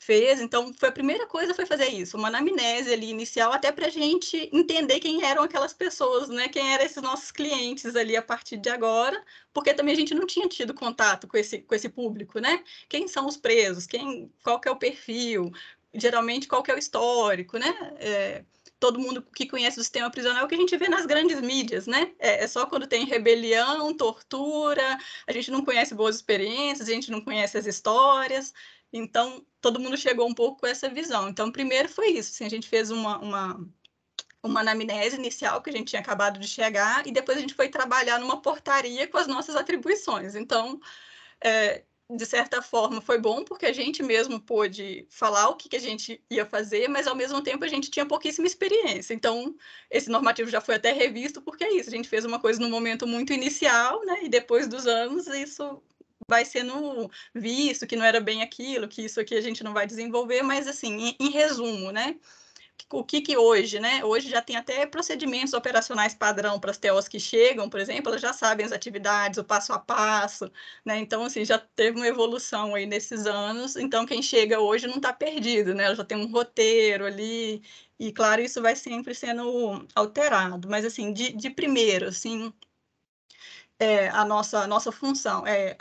fez. 0.00 0.40
Então, 0.40 0.72
foi 0.74 0.88
a 0.88 0.92
primeira 0.92 1.26
coisa 1.26 1.54
foi 1.54 1.66
fazer 1.66 1.88
isso, 1.88 2.16
uma 2.16 2.28
anamnese 2.28 2.92
ali 2.92 3.10
inicial, 3.10 3.52
até 3.52 3.70
para 3.70 3.86
a 3.86 3.90
gente 3.90 4.48
entender 4.50 4.98
quem 4.98 5.22
eram 5.22 5.42
aquelas 5.42 5.74
pessoas, 5.74 6.28
né? 6.30 6.48
Quem 6.48 6.72
eram 6.72 6.84
esses 6.84 7.02
nossos 7.02 7.30
clientes 7.30 7.94
ali 7.94 8.16
a 8.16 8.22
partir 8.22 8.56
de 8.56 8.70
agora, 8.70 9.22
porque 9.52 9.74
também 9.74 9.92
a 9.92 9.96
gente 9.96 10.14
não 10.14 10.26
tinha 10.26 10.48
tido 10.48 10.72
contato 10.74 11.28
com 11.28 11.36
esse, 11.36 11.58
com 11.58 11.74
esse 11.74 11.88
público, 11.88 12.40
né? 12.40 12.64
Quem 12.88 13.06
são 13.06 13.26
os 13.26 13.36
presos? 13.36 13.86
Quem, 13.86 14.32
qual 14.42 14.58
que 14.58 14.68
é 14.68 14.72
o 14.72 14.76
perfil? 14.76 15.52
Geralmente, 15.92 16.48
qual 16.48 16.62
que 16.62 16.70
é 16.70 16.74
o 16.74 16.78
histórico, 16.78 17.58
né? 17.58 17.74
É, 17.98 18.44
todo 18.78 18.98
mundo 18.98 19.22
que 19.34 19.46
conhece 19.46 19.78
o 19.78 19.82
sistema 19.82 20.10
prisional 20.10 20.48
que 20.48 20.54
a 20.54 20.58
gente 20.58 20.76
vê 20.78 20.88
nas 20.88 21.04
grandes 21.04 21.40
mídias, 21.42 21.86
né? 21.86 22.12
É, 22.18 22.44
é, 22.44 22.48
só 22.48 22.64
quando 22.64 22.86
tem 22.86 23.04
rebelião, 23.04 23.94
tortura, 23.94 24.98
a 25.26 25.32
gente 25.32 25.50
não 25.50 25.62
conhece 25.62 25.94
boas 25.94 26.16
experiências, 26.16 26.88
a 26.88 26.92
gente 26.92 27.10
não 27.10 27.20
conhece 27.20 27.58
as 27.58 27.66
histórias. 27.66 28.54
Então, 28.92 29.44
todo 29.60 29.80
mundo 29.80 29.96
chegou 29.96 30.28
um 30.28 30.34
pouco 30.34 30.60
com 30.60 30.66
essa 30.66 30.88
visão. 30.88 31.28
Então, 31.28 31.52
primeiro 31.52 31.88
foi 31.88 32.08
isso, 32.08 32.32
assim, 32.32 32.44
a 32.44 32.50
gente 32.50 32.68
fez 32.68 32.90
uma, 32.90 33.18
uma, 33.18 33.70
uma 34.42 34.60
anamnese 34.60 35.16
inicial 35.16 35.62
que 35.62 35.70
a 35.70 35.72
gente 35.72 35.88
tinha 35.88 36.00
acabado 36.00 36.38
de 36.40 36.48
chegar 36.48 37.06
e 37.06 37.12
depois 37.12 37.38
a 37.38 37.40
gente 37.40 37.54
foi 37.54 37.68
trabalhar 37.68 38.18
numa 38.18 38.40
portaria 38.40 39.06
com 39.06 39.18
as 39.18 39.26
nossas 39.26 39.54
atribuições. 39.56 40.34
Então, 40.34 40.80
é, 41.42 41.84
de 42.16 42.26
certa 42.26 42.60
forma, 42.60 43.00
foi 43.00 43.18
bom 43.18 43.44
porque 43.44 43.66
a 43.66 43.72
gente 43.72 44.02
mesmo 44.02 44.40
pôde 44.40 45.06
falar 45.08 45.48
o 45.48 45.56
que, 45.56 45.68
que 45.68 45.76
a 45.76 45.80
gente 45.80 46.20
ia 46.28 46.44
fazer, 46.44 46.88
mas 46.88 47.06
ao 47.06 47.14
mesmo 47.14 47.40
tempo 47.42 47.64
a 47.64 47.68
gente 47.68 47.90
tinha 47.90 48.04
pouquíssima 48.04 48.46
experiência. 48.46 49.14
Então, 49.14 49.54
esse 49.90 50.10
normativo 50.10 50.50
já 50.50 50.60
foi 50.60 50.74
até 50.74 50.92
revisto 50.92 51.40
porque 51.40 51.64
é 51.64 51.72
isso, 51.72 51.88
a 51.88 51.92
gente 51.92 52.08
fez 52.08 52.24
uma 52.24 52.40
coisa 52.40 52.60
no 52.60 52.68
momento 52.68 53.06
muito 53.06 53.32
inicial, 53.32 54.04
né? 54.04 54.24
E 54.24 54.28
depois 54.28 54.66
dos 54.66 54.86
anos 54.86 55.26
isso 55.28 55.80
vai 56.30 56.44
sendo 56.46 57.10
visto 57.34 57.86
que 57.86 57.96
não 57.96 58.04
era 58.04 58.20
bem 58.20 58.42
aquilo, 58.42 58.88
que 58.88 59.02
isso 59.02 59.20
aqui 59.20 59.34
a 59.34 59.40
gente 59.42 59.62
não 59.64 59.74
vai 59.74 59.86
desenvolver, 59.86 60.42
mas 60.42 60.66
assim, 60.68 61.08
em, 61.08 61.16
em 61.20 61.30
resumo, 61.30 61.90
né? 61.92 62.16
o 62.92 63.04
que 63.04 63.20
que 63.20 63.36
hoje, 63.36 63.78
né? 63.80 64.04
Hoje 64.04 64.28
já 64.30 64.42
tem 64.42 64.56
até 64.56 64.86
procedimentos 64.86 65.52
operacionais 65.52 66.14
padrão 66.14 66.58
para 66.58 66.70
as 66.70 66.78
TOs 66.78 67.08
que 67.08 67.20
chegam, 67.20 67.68
por 67.68 67.80
exemplo, 67.80 68.10
elas 68.10 68.22
já 68.22 68.32
sabem 68.32 68.64
as 68.66 68.72
atividades, 68.72 69.38
o 69.38 69.44
passo 69.44 69.72
a 69.72 69.78
passo, 69.78 70.50
né? 70.84 70.98
Então, 70.98 71.24
assim, 71.24 71.44
já 71.44 71.58
teve 71.58 71.96
uma 71.98 72.06
evolução 72.08 72.74
aí 72.74 72.86
nesses 72.86 73.26
anos. 73.26 73.76
Então, 73.76 74.06
quem 74.06 74.22
chega 74.22 74.60
hoje 74.60 74.86
não 74.86 74.96
está 74.96 75.12
perdido, 75.12 75.74
né? 75.74 75.84
Ela 75.84 75.94
já 75.96 76.04
tem 76.04 76.18
um 76.18 76.30
roteiro 76.30 77.06
ali, 77.06 77.62
e 77.98 78.12
claro, 78.12 78.40
isso 78.42 78.62
vai 78.62 78.74
sempre 78.76 79.14
sendo 79.14 79.86
alterado. 79.94 80.68
Mas, 80.68 80.84
assim, 80.84 81.12
de, 81.12 81.32
de 81.32 81.50
primeiro, 81.50 82.08
assim, 82.08 82.52
é, 83.78 84.08
a 84.10 84.24
nossa, 84.24 84.60
a 84.60 84.66
nossa 84.66 84.92
função 84.92 85.46
é 85.46 85.76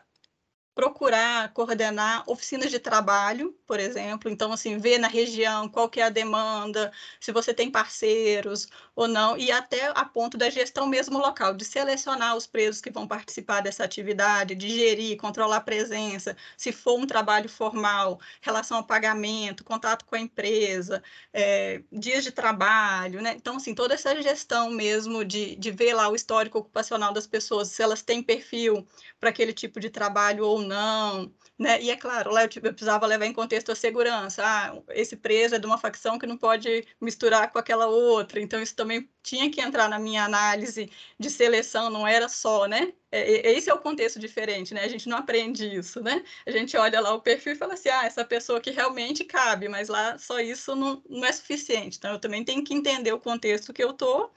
procurar 0.80 1.52
coordenar 1.52 2.24
oficinas 2.26 2.72
de 2.72 2.80
trabalho, 2.80 3.54
por 3.68 3.82
exemplo, 3.82 4.32
então 4.32 4.54
assim, 4.54 4.78
ver 4.78 4.98
na 4.98 5.10
região 5.10 5.68
qual 5.68 5.90
que 5.90 6.00
é 6.00 6.06
a 6.06 6.10
demanda, 6.10 6.90
se 7.20 7.34
você 7.34 7.54
tem 7.54 7.70
parceiros 7.70 8.66
ou 8.96 9.06
não, 9.06 9.38
e 9.38 9.52
até 9.52 9.88
a 9.94 10.06
ponto 10.06 10.38
da 10.38 10.50
gestão 10.50 10.88
mesmo 10.88 11.18
local, 11.20 11.54
de 11.54 11.66
selecionar 11.66 12.38
os 12.38 12.48
presos 12.48 12.80
que 12.80 12.90
vão 12.90 13.06
participar 13.06 13.60
dessa 13.62 13.84
atividade, 13.84 14.56
de 14.56 14.70
gerir, 14.70 15.18
controlar 15.18 15.58
a 15.58 15.62
presença, 15.62 16.38
se 16.56 16.72
for 16.72 16.98
um 16.98 17.06
trabalho 17.06 17.50
formal, 17.50 18.18
relação 18.40 18.78
ao 18.78 18.84
pagamento, 18.86 19.66
contato 19.66 20.06
com 20.06 20.16
a 20.16 20.20
empresa, 20.20 21.04
é, 21.34 21.82
dias 21.92 22.24
de 22.24 22.32
trabalho, 22.32 23.22
né? 23.22 23.34
Então, 23.36 23.58
assim, 23.58 23.76
toda 23.76 23.94
essa 23.96 24.22
gestão 24.22 24.70
mesmo 24.70 25.26
de, 25.26 25.56
de 25.58 25.72
ver 25.72 25.94
lá 25.94 26.08
o 26.10 26.16
histórico 26.16 26.60
ocupacional 26.60 27.12
das 27.14 27.28
pessoas, 27.28 27.68
se 27.70 27.82
elas 27.84 28.02
têm 28.02 28.24
perfil 28.24 28.88
para 29.20 29.30
aquele 29.30 29.54
tipo 29.54 29.80
de 29.80 29.90
trabalho 29.90 30.46
ou 30.46 30.60
não. 30.70 31.34
Né? 31.58 31.82
E 31.82 31.92
é 31.92 31.96
claro, 31.98 32.32
lá 32.32 32.44
eu, 32.44 32.50
eu, 32.56 32.74
precisava 32.74 33.06
levar 33.06 33.26
em 33.26 33.34
contexto 33.34 33.72
a 33.72 33.76
segurança. 33.76 34.42
Ah, 34.46 34.82
esse 34.92 35.18
preso 35.18 35.56
é 35.56 35.60
de 35.60 35.66
uma 35.66 35.78
facção 35.78 36.18
que 36.18 36.26
não 36.26 36.38
pode 36.38 36.88
misturar 37.02 37.52
com 37.52 37.60
aquela 37.60 37.88
outra. 37.88 38.40
Então, 38.40 38.62
isso 38.62 38.76
também 38.76 39.10
tinha 39.22 39.52
que 39.52 39.60
entrar 39.60 39.90
na 39.90 40.00
minha 40.00 40.24
análise 40.24 40.90
de 41.20 41.30
seleção, 41.30 41.90
não 41.90 42.08
era 42.08 42.30
só, 42.30 42.66
né? 42.66 42.94
É, 43.12 43.52
esse 43.52 43.70
é 43.70 43.74
o 43.74 43.80
contexto 43.80 44.20
diferente, 44.20 44.74
né? 44.74 44.84
A 44.86 44.88
gente 44.88 45.10
não 45.10 45.18
aprende 45.18 45.66
isso, 45.68 46.02
né? 46.02 46.24
A 46.46 46.52
gente 46.52 46.78
olha 46.78 47.02
lá 47.02 47.14
o 47.14 47.22
perfil 47.22 47.54
e 47.54 47.56
fala 47.58 47.74
assim, 47.74 47.90
ah, 47.90 48.06
essa 48.06 48.24
pessoa 48.24 48.62
que 48.62 48.72
realmente 48.72 49.26
cabe, 49.26 49.68
mas 49.68 49.90
lá 49.90 50.18
só 50.18 50.40
isso 50.40 50.76
não, 50.76 51.04
não 51.10 51.26
é 51.26 51.32
suficiente. 51.34 51.98
Então, 51.98 52.14
eu 52.14 52.20
também 52.20 52.46
tenho 52.46 52.64
que 52.64 52.74
entender 52.74 53.12
o 53.12 53.20
contexto 53.20 53.74
que 53.74 53.84
eu 53.84 53.92
estou 53.92 54.32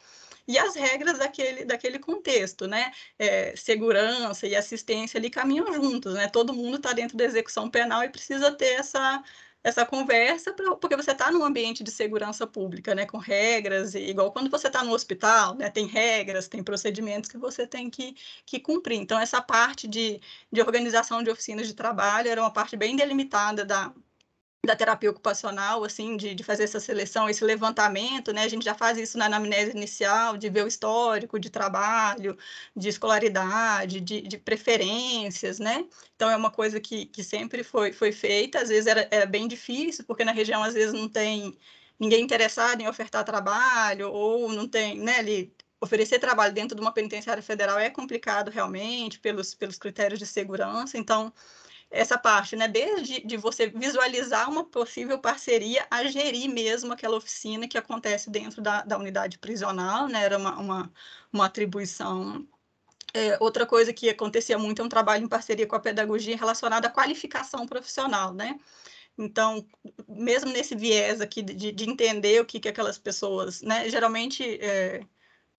e 0.47 0.59
as 0.59 0.75
regras 0.75 1.19
daquele, 1.19 1.65
daquele 1.65 1.99
contexto, 1.99 2.67
né? 2.67 2.93
É, 3.19 3.55
segurança 3.57 4.47
e 4.47 4.57
assistência 4.57 5.19
ali 5.19 5.31
caminham 5.31 5.73
juntos, 5.73 6.15
né? 6.15 6.29
Todo 6.29 6.53
mundo 6.55 6.77
está 6.77 6.93
dentro 6.93 7.17
da 7.17 7.25
execução 7.25 7.71
penal 7.71 8.03
e 8.05 8.09
precisa 8.09 8.53
ter 8.53 8.75
essa, 8.75 9.23
essa 9.63 9.87
conversa, 9.87 10.53
porque 10.81 10.97
você 10.97 11.13
está 11.13 11.31
num 11.31 11.45
ambiente 11.45 11.85
de 11.85 11.91
segurança 11.91 12.47
pública, 12.47 12.95
né, 12.95 13.07
com 13.07 13.19
regras, 13.19 13.95
igual 13.95 14.33
quando 14.33 14.51
você 14.51 14.67
está 14.67 14.83
no 14.83 14.93
hospital, 14.93 15.55
né, 15.55 15.71
tem 15.71 15.87
regras, 15.87 16.49
tem 16.49 16.63
procedimentos 16.63 17.31
que 17.31 17.39
você 17.39 17.67
tem 17.67 17.89
que, 17.89 18.17
que 18.45 18.59
cumprir. 18.59 18.99
Então, 18.99 19.19
essa 19.21 19.41
parte 19.41 19.87
de, 19.87 20.21
de 20.51 20.61
organização 20.61 21.23
de 21.23 21.31
oficinas 21.31 21.67
de 21.69 21.75
trabalho 21.75 22.29
era 22.29 22.41
uma 22.41 22.53
parte 22.53 22.77
bem 22.77 22.97
delimitada 22.97 23.65
da, 23.65 23.93
da 24.65 24.77
terapia 24.77 25.11
ocupacional, 25.11 25.83
assim, 25.83 26.17
de, 26.17 26.35
de 26.37 26.45
fazer 26.45 26.63
essa 26.65 26.79
seleção, 26.79 27.29
esse 27.29 27.45
levantamento, 27.45 28.33
né? 28.33 28.45
A 28.45 28.49
gente 28.49 28.65
já 28.65 28.75
faz 28.75 28.97
isso 28.97 29.19
na 29.19 29.27
anamnese 29.27 29.73
inicial, 29.73 30.37
de 30.37 30.49
ver 30.49 30.65
o 30.65 30.69
histórico 30.69 31.39
de 31.39 31.51
trabalho, 31.51 32.37
de 32.77 32.89
escolaridade, 32.89 34.01
de, 34.01 34.21
de 34.21 34.39
preferências, 34.39 35.59
né? 35.59 35.85
Então, 36.15 36.31
é 36.31 36.37
uma 36.37 36.51
coisa 36.51 36.79
que, 36.81 37.07
que 37.07 37.25
sempre 37.25 37.65
foi, 37.65 37.93
foi 37.93 38.13
feita, 38.13 38.61
às 38.61 38.69
vezes 38.69 38.87
era, 38.87 39.09
era 39.11 39.27
bem 39.27 39.49
difícil, 39.49 40.05
porque 40.05 40.25
na 40.25 40.33
região, 40.33 40.63
às 40.63 40.75
vezes, 40.75 40.93
não 40.93 41.09
tem 41.09 41.59
ninguém 41.99 42.23
interessado 42.23 42.81
em 42.81 42.89
ofertar 42.89 43.25
trabalho, 43.25 44.11
ou 44.13 44.53
não 44.53 44.69
tem, 44.69 44.97
né, 44.99 45.19
ali, 45.19 45.53
oferecer 45.81 46.21
trabalho 46.21 46.55
dentro 46.55 46.77
de 46.77 46.81
uma 46.81 46.93
penitenciária 46.93 47.43
federal 47.43 47.79
é 47.81 47.91
complicado, 47.91 48.49
realmente, 48.49 49.19
pelos, 49.19 49.55
pelos 49.55 49.77
critérios 49.77 50.21
de 50.21 50.27
segurança, 50.27 50.97
então 50.97 51.33
essa 51.93 52.19
parte, 52.19 52.57
né? 52.57 52.67
Desde 52.67 53.21
de 53.21 53.37
você 53.37 53.69
visualizar 53.69 54.49
uma 54.51 54.65
possível 54.65 55.19
parceria 55.19 55.87
a 55.91 56.05
gerir 56.05 56.49
mesmo 56.51 56.93
aquela 56.93 57.17
oficina 57.17 57.69
que 57.69 57.79
acontece 57.79 58.31
dentro 58.31 58.63
da, 58.63 58.83
da 58.83 58.99
unidade 58.99 59.39
prisional, 59.39 60.09
né? 60.09 60.25
Era 60.25 60.39
uma, 60.39 60.59
uma, 60.59 60.93
uma 61.33 61.47
atribuição. 61.47 62.47
É, 63.15 63.37
outra 63.41 63.67
coisa 63.67 63.93
que 63.93 64.09
acontecia 64.09 64.59
muito 64.59 64.81
é 64.81 64.85
um 64.85 64.89
trabalho 64.89 65.25
em 65.25 65.29
parceria 65.29 65.67
com 65.67 65.77
a 65.77 65.81
pedagogia 65.81 66.37
relacionada 66.37 66.89
à 66.89 66.91
qualificação 66.91 67.67
profissional, 67.67 68.33
né? 68.33 68.59
Então, 69.19 69.67
mesmo 70.09 70.51
nesse 70.51 70.75
viés 70.75 71.21
aqui 71.21 71.43
de, 71.43 71.73
de 71.73 71.91
entender 71.91 72.41
o 72.41 72.47
que, 72.47 72.59
que 72.59 72.69
aquelas 72.69 72.99
pessoas, 72.99 73.61
né? 73.63 73.89
Geralmente, 73.91 74.43
é, 74.63 75.07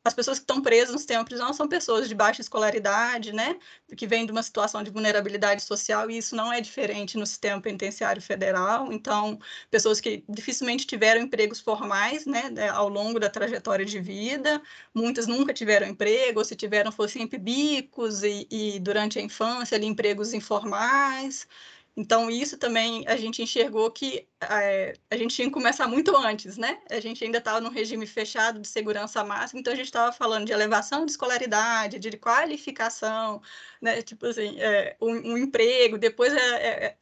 as 0.03 0.13
pessoas 0.13 0.37
que 0.37 0.43
estão 0.43 0.61
presas 0.61 0.91
no 0.91 0.97
sistema 0.97 1.23
prisional 1.23 1.53
são 1.53 1.67
pessoas 1.67 2.07
de 2.09 2.15
baixa 2.15 2.41
escolaridade, 2.41 3.31
né, 3.33 3.57
que 3.95 4.05
vêm 4.07 4.25
de 4.25 4.31
uma 4.31 4.43
situação 4.43 4.83
de 4.83 4.91
vulnerabilidade 4.91 5.63
social, 5.63 6.09
e 6.11 6.17
isso 6.17 6.35
não 6.35 6.51
é 6.51 6.59
diferente 6.61 7.17
no 7.17 7.25
sistema 7.25 7.61
penitenciário 7.61 8.21
federal. 8.21 8.91
Então, 8.91 9.39
pessoas 9.71 10.01
que 10.01 10.23
dificilmente 10.27 10.85
tiveram 10.85 11.21
empregos 11.21 11.59
formais, 11.59 12.25
né, 12.25 12.49
né 12.49 12.69
ao 12.69 12.89
longo 12.89 13.19
da 13.19 13.29
trajetória 13.29 13.85
de 13.85 13.99
vida, 13.99 14.61
muitas 14.93 15.27
nunca 15.27 15.53
tiveram 15.53 15.87
emprego, 15.87 16.39
ou 16.39 16.45
se 16.45 16.55
tiveram, 16.55 16.91
fossem 16.91 17.21
sempre 17.23 17.37
bicos, 17.39 18.23
e, 18.23 18.47
e 18.51 18.79
durante 18.79 19.19
a 19.19 19.21
infância, 19.21 19.75
ali, 19.75 19.85
empregos 19.85 20.33
informais. 20.33 21.47
Então, 21.95 22.29
isso 22.29 22.57
também 22.57 23.03
a 23.07 23.15
gente 23.15 23.41
enxergou 23.43 23.89
que 23.91 24.27
é, 24.41 24.93
a 25.11 25.15
gente 25.15 25.35
tinha 25.35 25.47
que 25.47 25.53
começar 25.53 25.87
muito 25.87 26.15
antes, 26.17 26.57
né? 26.57 26.81
A 26.89 26.99
gente 26.99 27.23
ainda 27.23 27.37
estava 27.37 27.61
num 27.61 27.69
regime 27.69 28.07
fechado 28.07 28.59
de 28.59 28.67
segurança 28.67 29.23
máxima, 29.23 29.59
então 29.59 29.71
a 29.71 29.75
gente 29.75 29.85
estava 29.85 30.11
falando 30.11 30.45
de 30.45 30.51
elevação 30.51 31.05
de 31.05 31.11
escolaridade, 31.11 31.99
de 31.99 32.17
qualificação, 32.17 33.41
né? 33.79 34.01
Tipo 34.01 34.25
assim, 34.25 34.59
é, 34.59 34.97
um, 34.99 35.33
um, 35.33 35.37
emprego, 35.37 35.99
depois 35.99 36.33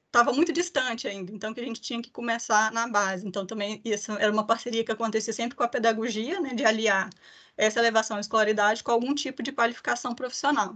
estava 0.06 0.34
muito 0.34 0.52
distante 0.52 1.08
ainda, 1.08 1.32
então 1.32 1.54
que 1.54 1.62
a 1.62 1.66
gente 1.66 1.80
tinha 1.82 2.02
que 2.02 2.12
começar 2.12 2.70
na 2.74 2.88
base. 2.88 3.26
Então, 3.26 3.46
também 3.46 3.82
isso 3.86 4.12
era 4.14 4.32
uma 4.32 4.46
parceria 4.46 4.84
que 4.84 4.92
acontecia 4.92 5.34
sempre 5.34 5.56
com 5.56 5.64
a 5.64 5.68
pedagogia, 5.70 6.42
né? 6.42 6.54
De 6.54 6.66
aliar 6.66 7.10
essa 7.58 7.80
elevação 7.80 8.18
de 8.18 8.26
escolaridade 8.26 8.84
com 8.84 8.92
algum 8.92 9.14
tipo 9.16 9.42
de 9.44 9.52
qualificação 9.54 10.14
profissional. 10.16 10.76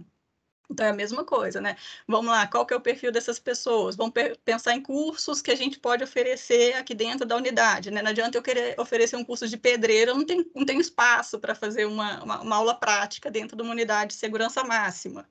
Então 0.69 0.86
é 0.86 0.89
a 0.89 0.93
mesma 0.93 1.23
coisa, 1.23 1.62
né? 1.62 1.75
Vamos 2.08 2.32
lá, 2.32 2.47
qual 2.47 2.65
que 2.65 2.73
é 2.73 2.78
o 2.78 2.82
perfil 2.82 3.12
dessas 3.12 3.39
pessoas? 3.39 3.95
Vamos 3.95 4.13
pensar 4.43 4.73
em 4.73 4.82
cursos 4.82 5.41
que 5.41 5.51
a 5.51 5.56
gente 5.56 5.80
pode 5.80 6.04
oferecer 6.04 6.73
aqui 6.73 6.93
dentro 6.93 7.25
da 7.25 7.36
unidade, 7.36 7.91
né? 7.91 8.01
Não 8.01 8.10
adianta 8.12 8.38
eu 8.38 8.41
querer 8.41 8.80
oferecer 8.80 9.15
um 9.15 9.23
curso 9.23 9.47
de 9.47 9.58
pedreira, 9.58 10.12
eu 10.12 10.15
não 10.15 10.25
tenho, 10.25 10.45
não 10.56 10.65
tenho 10.65 10.82
espaço 10.82 11.39
para 11.39 11.56
fazer 11.56 11.86
uma, 11.86 12.23
uma, 12.23 12.41
uma, 12.41 12.56
aula 12.56 12.75
prática 12.75 13.30
dentro 13.30 13.56
de 13.56 13.63
uma 13.63 13.71
unidade 13.71 14.13
de 14.13 14.19
segurança 14.19 14.63
máxima. 14.63 15.28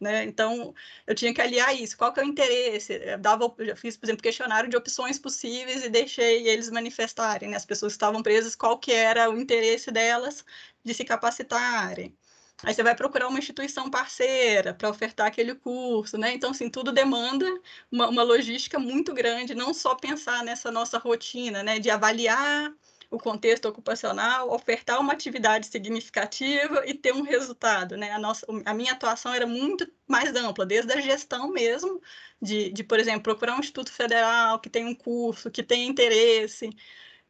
Né? 0.00 0.24
Então, 0.24 0.74
eu 1.06 1.14
tinha 1.14 1.32
que 1.32 1.40
aliar 1.40 1.74
isso. 1.80 1.96
Qual 1.96 2.12
que 2.12 2.18
é 2.18 2.24
o 2.24 2.26
interesse? 2.26 2.94
Eu 2.94 3.18
dava, 3.18 3.54
já 3.60 3.76
fiz, 3.76 3.96
por 3.96 4.06
exemplo, 4.06 4.22
questionário 4.22 4.68
de 4.68 4.76
opções 4.76 5.16
possíveis 5.16 5.84
e 5.84 5.88
deixei 5.88 6.48
eles 6.48 6.70
manifestarem, 6.70 7.50
né? 7.50 7.56
As 7.56 7.64
pessoas 7.64 7.92
que 7.92 7.98
estavam 7.98 8.20
presas, 8.20 8.56
qual 8.56 8.78
que 8.78 8.90
era 8.92 9.30
o 9.30 9.38
interesse 9.38 9.92
delas 9.92 10.44
de 10.84 10.92
se 10.92 11.04
capacitarem. 11.04 12.16
Aí 12.64 12.72
você 12.74 12.82
vai 12.82 12.94
procurar 12.94 13.28
uma 13.28 13.38
instituição 13.38 13.90
parceira 13.90 14.72
para 14.72 14.88
ofertar 14.88 15.26
aquele 15.26 15.54
curso, 15.54 16.16
né? 16.16 16.32
Então, 16.32 16.50
assim, 16.50 16.70
tudo 16.70 16.92
demanda 16.92 17.46
uma, 17.90 18.08
uma, 18.08 18.22
logística 18.22 18.78
muito 18.78 19.12
grande, 19.12 19.54
não 19.54 19.74
só 19.74 19.94
pensar 19.94 20.44
nessa 20.44 20.70
nossa 20.70 20.98
rotina, 20.98 21.62
né? 21.62 21.78
De 21.80 21.90
avaliar 21.90 22.72
o 23.10 23.18
contexto 23.18 23.66
ocupacional, 23.68 24.50
ofertar 24.50 25.00
uma 25.00 25.12
atividade 25.12 25.66
significativa 25.66 26.82
e 26.86 26.94
ter 26.94 27.12
um 27.12 27.22
resultado, 27.22 27.96
né? 27.96 28.12
A, 28.12 28.18
nossa, 28.18 28.46
a 28.64 28.74
minha 28.74 28.92
atuação 28.92 29.34
era 29.34 29.46
muito 29.46 29.86
mais 30.06 30.34
ampla, 30.34 30.64
desde 30.64 30.92
a 30.92 31.00
gestão 31.00 31.50
mesmo, 31.50 32.00
de, 32.40 32.70
de 32.72 32.84
por 32.84 32.98
exemplo, 32.98 33.22
procurar 33.22 33.56
um 33.56 33.60
instituto 33.60 33.92
federal 33.92 34.58
que 34.60 34.70
tem 34.70 34.86
um 34.86 34.94
curso, 34.94 35.50
que 35.50 35.62
tem 35.62 35.88
interesse, 35.88 36.70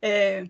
é, 0.00 0.44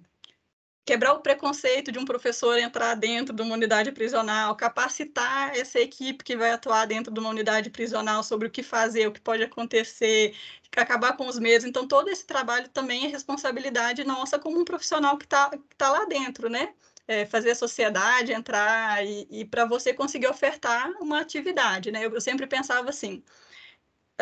quebrar 0.85 1.13
o 1.15 1.21
preconceito 1.21 1.93
de 1.93 1.99
um 1.99 2.05
professor 2.05 2.59
entrar 2.59 2.95
dentro 2.95 3.35
de 3.35 3.43
uma 3.43 3.55
unidade 3.55 3.93
prisional, 3.93 4.57
capacitar 4.57 5.57
essa 5.57 5.79
equipe 5.81 6.25
que 6.25 6.37
vai 6.37 6.51
atuar 6.53 6.87
dentro 6.87 7.13
de 7.13 7.21
uma 7.21 7.31
unidade 7.31 7.71
prisional 7.71 8.23
sobre 8.23 8.49
o 8.49 8.51
que 8.51 8.63
fazer, 8.63 9.07
o 9.07 9.13
que 9.13 9.21
pode 9.21 9.43
acontecer, 9.43 10.35
acabar 10.77 11.17
com 11.17 11.27
os 11.27 11.39
medos. 11.39 11.67
Então, 11.67 11.87
todo 11.87 12.09
esse 12.09 12.27
trabalho 12.27 12.69
também 12.69 13.05
é 13.07 13.09
responsabilidade 13.09 14.05
nossa 14.05 14.39
como 14.39 14.59
um 14.61 14.65
profissional 14.65 15.17
que 15.19 15.25
está 15.25 15.51
tá 15.77 15.91
lá 15.91 16.05
dentro, 16.07 16.49
né? 16.49 16.75
É, 17.07 17.27
fazer 17.27 17.51
a 17.51 17.55
sociedade 17.55 18.33
entrar 18.33 19.05
e, 19.05 19.27
e 19.31 19.45
para 19.45 19.65
você 19.67 19.93
conseguir 19.93 20.29
ofertar 20.29 20.89
uma 21.01 21.21
atividade, 21.21 21.91
né? 21.93 22.05
Eu, 22.07 22.13
eu 22.15 22.21
sempre 22.21 22.47
pensava 22.47 22.91
assim, 22.91 23.23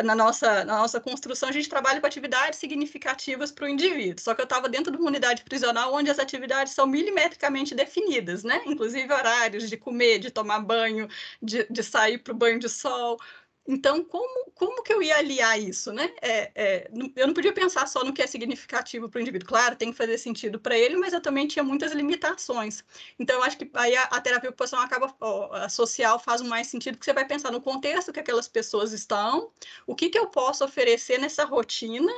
na 0.03 0.15
nossa, 0.15 0.63
na 0.65 0.79
nossa 0.79 0.99
construção, 0.99 1.49
a 1.49 1.51
gente 1.51 1.69
trabalha 1.69 1.99
com 1.99 2.07
atividades 2.07 2.59
significativas 2.59 3.51
para 3.51 3.65
o 3.65 3.69
indivíduo. 3.69 4.21
Só 4.23 4.33
que 4.33 4.41
eu 4.41 4.45
estava 4.45 4.69
dentro 4.69 4.91
de 4.91 4.97
uma 4.97 5.07
unidade 5.07 5.43
prisional 5.43 5.93
onde 5.93 6.09
as 6.09 6.19
atividades 6.19 6.73
são 6.73 6.87
milimetricamente 6.87 7.75
definidas, 7.75 8.43
né? 8.43 8.61
Inclusive 8.65 9.11
horários 9.13 9.69
de 9.69 9.77
comer, 9.77 10.19
de 10.19 10.31
tomar 10.31 10.59
banho, 10.61 11.07
de, 11.41 11.65
de 11.69 11.83
sair 11.83 12.17
para 12.17 12.33
o 12.33 12.35
banho 12.35 12.59
de 12.59 12.69
sol. 12.69 13.19
Então, 13.67 14.03
como, 14.03 14.51
como 14.51 14.83
que 14.83 14.91
eu 14.91 15.01
ia 15.03 15.17
aliar 15.17 15.59
isso, 15.59 15.93
né? 15.93 16.13
É, 16.21 16.51
é, 16.55 16.91
eu 17.15 17.27
não 17.27 17.33
podia 17.33 17.53
pensar 17.53 17.87
só 17.87 18.03
no 18.03 18.11
que 18.13 18.21
é 18.21 18.27
significativo 18.27 19.07
para 19.07 19.19
o 19.19 19.21
indivíduo. 19.21 19.47
Claro, 19.47 19.75
tem 19.75 19.91
que 19.91 19.97
fazer 19.97 20.17
sentido 20.17 20.59
para 20.59 20.77
ele, 20.77 20.97
mas 20.97 21.13
eu 21.13 21.21
também 21.21 21.47
tinha 21.47 21.63
muitas 21.63 21.91
limitações. 21.91 22.83
Então, 23.19 23.35
eu 23.37 23.43
acho 23.43 23.57
que 23.57 23.69
aí 23.75 23.95
a, 23.95 24.03
a 24.03 24.19
terapia 24.21 24.49
ocupacional 24.49 24.85
acaba, 24.85 25.15
ó, 25.21 25.53
a 25.53 25.69
social 25.69 26.19
faz 26.19 26.41
mais 26.41 26.67
sentido, 26.67 26.95
porque 26.95 27.05
você 27.05 27.13
vai 27.13 27.25
pensar 27.25 27.51
no 27.51 27.61
contexto 27.61 28.11
que 28.11 28.19
aquelas 28.19 28.47
pessoas 28.47 28.91
estão, 28.93 29.51
o 29.85 29.95
que, 29.95 30.09
que 30.09 30.17
eu 30.17 30.27
posso 30.27 30.65
oferecer 30.65 31.19
nessa 31.19 31.45
rotina 31.45 32.11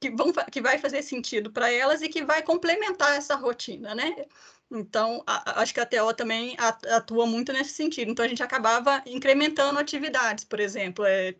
que, 0.00 0.10
vão, 0.10 0.32
que 0.50 0.60
vai 0.60 0.78
fazer 0.78 1.02
sentido 1.02 1.50
para 1.52 1.70
elas 1.70 2.02
e 2.02 2.08
que 2.08 2.24
vai 2.24 2.42
complementar 2.42 3.16
essa 3.16 3.36
rotina, 3.36 3.94
né? 3.94 4.26
Então, 4.72 5.22
a, 5.26 5.60
acho 5.60 5.74
que 5.74 5.80
a 5.80 5.86
TO 5.86 6.14
também 6.14 6.56
atua 6.58 7.26
muito 7.26 7.52
nesse 7.52 7.74
sentido. 7.74 8.10
Então, 8.10 8.24
a 8.24 8.28
gente 8.28 8.42
acabava 8.42 9.02
incrementando 9.06 9.78
atividades, 9.78 10.44
por 10.44 10.58
exemplo, 10.58 11.04
é, 11.04 11.34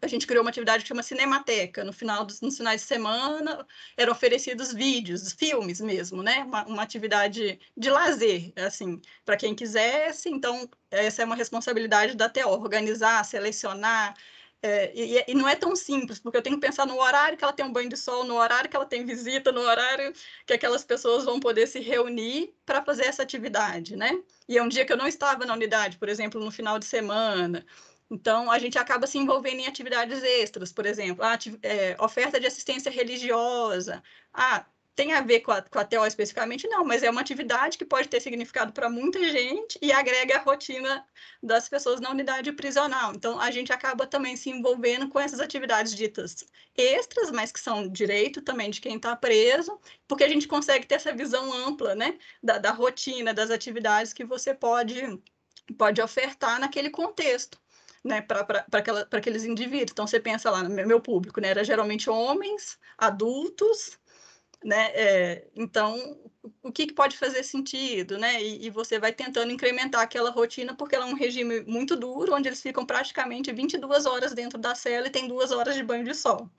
a 0.00 0.06
gente 0.06 0.26
criou 0.26 0.42
uma 0.44 0.50
atividade 0.50 0.82
que 0.82 0.88
chama 0.88 1.02
Cinemateca. 1.02 1.82
No 1.82 1.92
final 1.92 2.24
dos 2.24 2.40
nos 2.40 2.56
finais 2.56 2.82
de 2.82 2.86
semana 2.86 3.66
eram 3.96 4.12
oferecidos 4.12 4.72
vídeos, 4.72 5.32
filmes 5.32 5.80
mesmo, 5.80 6.22
né? 6.22 6.44
Uma, 6.44 6.64
uma 6.66 6.82
atividade 6.82 7.58
de 7.76 7.90
lazer, 7.90 8.52
assim, 8.56 9.00
para 9.24 9.36
quem 9.36 9.54
quisesse. 9.54 10.28
Então, 10.28 10.68
essa 10.90 11.22
é 11.22 11.24
uma 11.24 11.34
responsabilidade 11.34 12.16
da 12.16 12.28
TO, 12.28 12.48
organizar, 12.48 13.24
selecionar, 13.24 14.14
é, 14.60 14.92
e, 14.92 15.24
e, 15.28 15.34
não 15.34 15.48
é 15.48 15.54
tão 15.54 15.76
simples, 15.76 16.18
porque 16.18 16.36
eu 16.36 16.42
tenho 16.42 16.56
que 16.56 16.66
pensar 16.66 16.84
no 16.84 17.00
horário 17.00 17.38
que 17.38 17.44
ela 17.44 17.52
tem 17.52 17.64
um 17.64 17.72
banho 17.72 17.88
de 17.88 17.96
sol, 17.96 18.24
no 18.24 18.36
horário 18.36 18.68
que 18.68 18.74
ela 18.74 18.84
tem 18.86 19.06
visita, 19.06 19.52
no 19.52 19.60
horário 19.60 20.12
que 20.44 20.52
aquelas 20.52 20.84
pessoas 20.84 21.24
vão 21.24 21.38
poder 21.38 21.68
se 21.68 21.78
reunir 21.78 22.52
para 22.66 22.84
fazer 22.84 23.04
essa 23.04 23.22
atividade, 23.22 23.94
né? 23.96 24.20
E 24.48 24.58
é 24.58 24.62
um 24.62 24.68
dia 24.68 24.84
que 24.84 24.92
eu 24.92 24.96
não 24.96 25.06
estava 25.06 25.46
na 25.46 25.54
unidade, 25.54 25.96
por 25.96 26.08
exemplo, 26.08 26.42
no 26.42 26.50
final 26.50 26.78
de 26.78 26.86
semana. 26.86 27.64
Então, 28.10 28.50
a 28.50 28.58
gente 28.58 28.78
acaba 28.78 29.06
se 29.06 29.18
envolvendo 29.18 29.60
em 29.60 29.66
atividades 29.66 30.22
extras, 30.22 30.72
por 30.72 30.86
exemplo, 30.86 31.24
a, 31.24 31.38
é, 31.62 31.96
oferta 32.00 32.40
de 32.40 32.46
assistência 32.46 32.90
religiosa. 32.90 34.02
Ah, 34.32 34.66
tem 34.98 35.12
a 35.12 35.20
ver 35.20 35.42
com 35.42 35.52
a, 35.52 35.62
com 35.62 35.78
a 35.78 35.84
TO 35.84 36.04
especificamente? 36.04 36.66
Não, 36.66 36.84
mas 36.84 37.04
é 37.04 37.10
uma 37.10 37.20
atividade 37.20 37.78
que 37.78 37.84
pode 37.84 38.08
ter 38.08 38.20
significado 38.20 38.72
para 38.72 38.90
muita 38.90 39.22
gente 39.30 39.78
e 39.80 39.92
agrega 39.92 40.38
a 40.38 40.42
rotina 40.42 41.06
das 41.40 41.68
pessoas 41.68 42.00
na 42.00 42.10
unidade 42.10 42.50
prisional. 42.50 43.12
Então, 43.14 43.38
a 43.38 43.48
gente 43.52 43.72
acaba 43.72 44.08
também 44.08 44.34
se 44.36 44.50
envolvendo 44.50 45.08
com 45.08 45.20
essas 45.20 45.38
atividades 45.38 45.94
ditas 45.94 46.44
extras, 46.76 47.30
mas 47.30 47.52
que 47.52 47.60
são 47.60 47.86
direito 47.86 48.42
também 48.42 48.70
de 48.70 48.80
quem 48.80 48.96
está 48.96 49.14
preso, 49.14 49.78
porque 50.08 50.24
a 50.24 50.28
gente 50.28 50.48
consegue 50.48 50.84
ter 50.84 50.96
essa 50.96 51.14
visão 51.14 51.52
ampla 51.52 51.94
né, 51.94 52.18
da, 52.42 52.58
da 52.58 52.72
rotina, 52.72 53.32
das 53.32 53.52
atividades 53.52 54.12
que 54.12 54.24
você 54.24 54.52
pode, 54.52 55.00
pode 55.76 56.02
ofertar 56.02 56.58
naquele 56.58 56.90
contexto. 56.90 57.56
Né, 58.04 58.22
para 58.22 58.64
aqueles 59.12 59.44
indivíduos. 59.44 59.90
Então, 59.90 60.06
você 60.06 60.20
pensa 60.20 60.50
lá 60.50 60.62
no 60.62 60.70
meu 60.70 61.00
público, 61.00 61.40
né, 61.40 61.48
era 61.48 61.64
geralmente 61.64 62.08
homens, 62.08 62.78
adultos, 62.96 63.98
né? 64.64 64.90
É, 64.94 65.48
então, 65.54 66.18
o 66.62 66.72
que, 66.72 66.86
que, 66.86 66.94
pode 66.94 67.16
fazer 67.16 67.42
sentido, 67.42 68.18
né? 68.18 68.42
E, 68.42 68.66
e, 68.66 68.70
você 68.70 68.98
vai 68.98 69.12
tentando 69.12 69.52
incrementar 69.52 70.02
aquela 70.02 70.30
rotina, 70.30 70.74
porque 70.74 70.94
ela 70.94 71.06
é 71.06 71.08
um 71.08 71.14
regime 71.14 71.62
muito 71.62 71.96
duro, 71.96 72.34
onde 72.34 72.48
eles 72.48 72.62
ficam 72.62 72.84
praticamente 72.86 73.52
22 73.52 74.06
horas 74.06 74.32
dentro 74.34 74.58
da 74.58 74.74
cela 74.74 75.06
e 75.06 75.10
tem 75.10 75.28
duas 75.28 75.52
horas 75.52 75.74
de 75.76 75.82
banho 75.82 76.04
de 76.04 76.14
sol. 76.14 76.50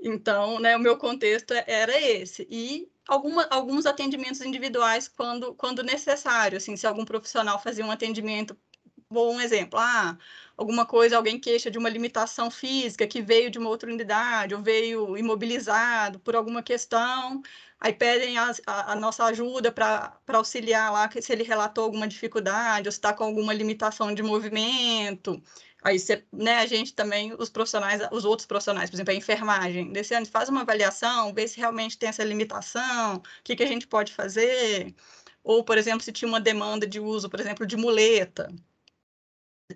Então, 0.00 0.60
né, 0.60 0.76
o 0.76 0.80
meu 0.80 0.96
contexto 0.96 1.52
é, 1.52 1.64
era 1.66 2.00
esse. 2.00 2.46
E 2.50 2.90
alguma, 3.06 3.44
alguns 3.50 3.84
atendimentos 3.86 4.40
individuais 4.40 5.08
quando, 5.08 5.54
quando 5.54 5.82
necessário, 5.82 6.58
assim, 6.58 6.76
se 6.76 6.86
algum 6.86 7.04
profissional 7.04 7.60
fazia 7.60 7.84
um 7.84 7.90
atendimento, 7.90 8.56
bom 9.10 9.34
um 9.36 9.40
exemplo, 9.40 9.78
ah, 9.78 10.18
alguma 10.56 10.84
coisa, 10.86 11.16
alguém 11.16 11.40
queixa 11.40 11.70
de 11.70 11.78
uma 11.78 11.88
limitação 11.88 12.50
física 12.50 13.06
que 13.06 13.22
veio 13.22 13.50
de 13.50 13.58
uma 13.58 13.70
outra 13.70 13.90
unidade 13.90 14.54
ou 14.54 14.62
veio 14.62 15.16
imobilizado 15.16 16.18
por 16.20 16.36
alguma 16.36 16.62
questão, 16.62 17.42
aí 17.80 17.92
pedem 17.92 18.36
a, 18.38 18.52
a, 18.66 18.92
a 18.92 18.96
nossa 18.96 19.24
ajuda 19.24 19.72
para 19.72 20.18
auxiliar 20.28 20.92
lá 20.92 21.10
se 21.10 21.32
ele 21.32 21.42
relatou 21.42 21.84
alguma 21.84 22.06
dificuldade 22.06 22.88
ou 22.88 22.92
se 22.92 22.98
está 22.98 23.12
com 23.14 23.24
alguma 23.24 23.52
limitação 23.54 24.14
de 24.14 24.22
movimento. 24.22 25.42
Aí 25.82 25.98
você, 25.98 26.24
né, 26.32 26.58
a 26.58 26.66
gente 26.66 26.92
também, 26.94 27.32
os 27.38 27.48
profissionais, 27.48 28.02
os 28.12 28.24
outros 28.24 28.46
profissionais, 28.46 28.90
por 28.90 28.96
exemplo, 28.96 29.12
a 29.12 29.16
enfermagem, 29.16 29.92
desse 29.92 30.14
ano 30.14 30.26
faz 30.26 30.48
uma 30.48 30.62
avaliação, 30.62 31.32
vê 31.32 31.46
se 31.48 31.56
realmente 31.58 31.98
tem 31.98 32.08
essa 32.08 32.24
limitação, 32.24 33.16
o 33.16 33.22
que, 33.44 33.56
que 33.56 33.62
a 33.62 33.66
gente 33.66 33.86
pode 33.86 34.12
fazer. 34.12 34.94
Ou, 35.42 35.64
por 35.64 35.78
exemplo, 35.78 36.02
se 36.02 36.12
tinha 36.12 36.28
uma 36.28 36.40
demanda 36.40 36.86
de 36.86 37.00
uso, 37.00 37.30
por 37.30 37.40
exemplo, 37.40 37.66
de 37.66 37.76
muleta 37.76 38.52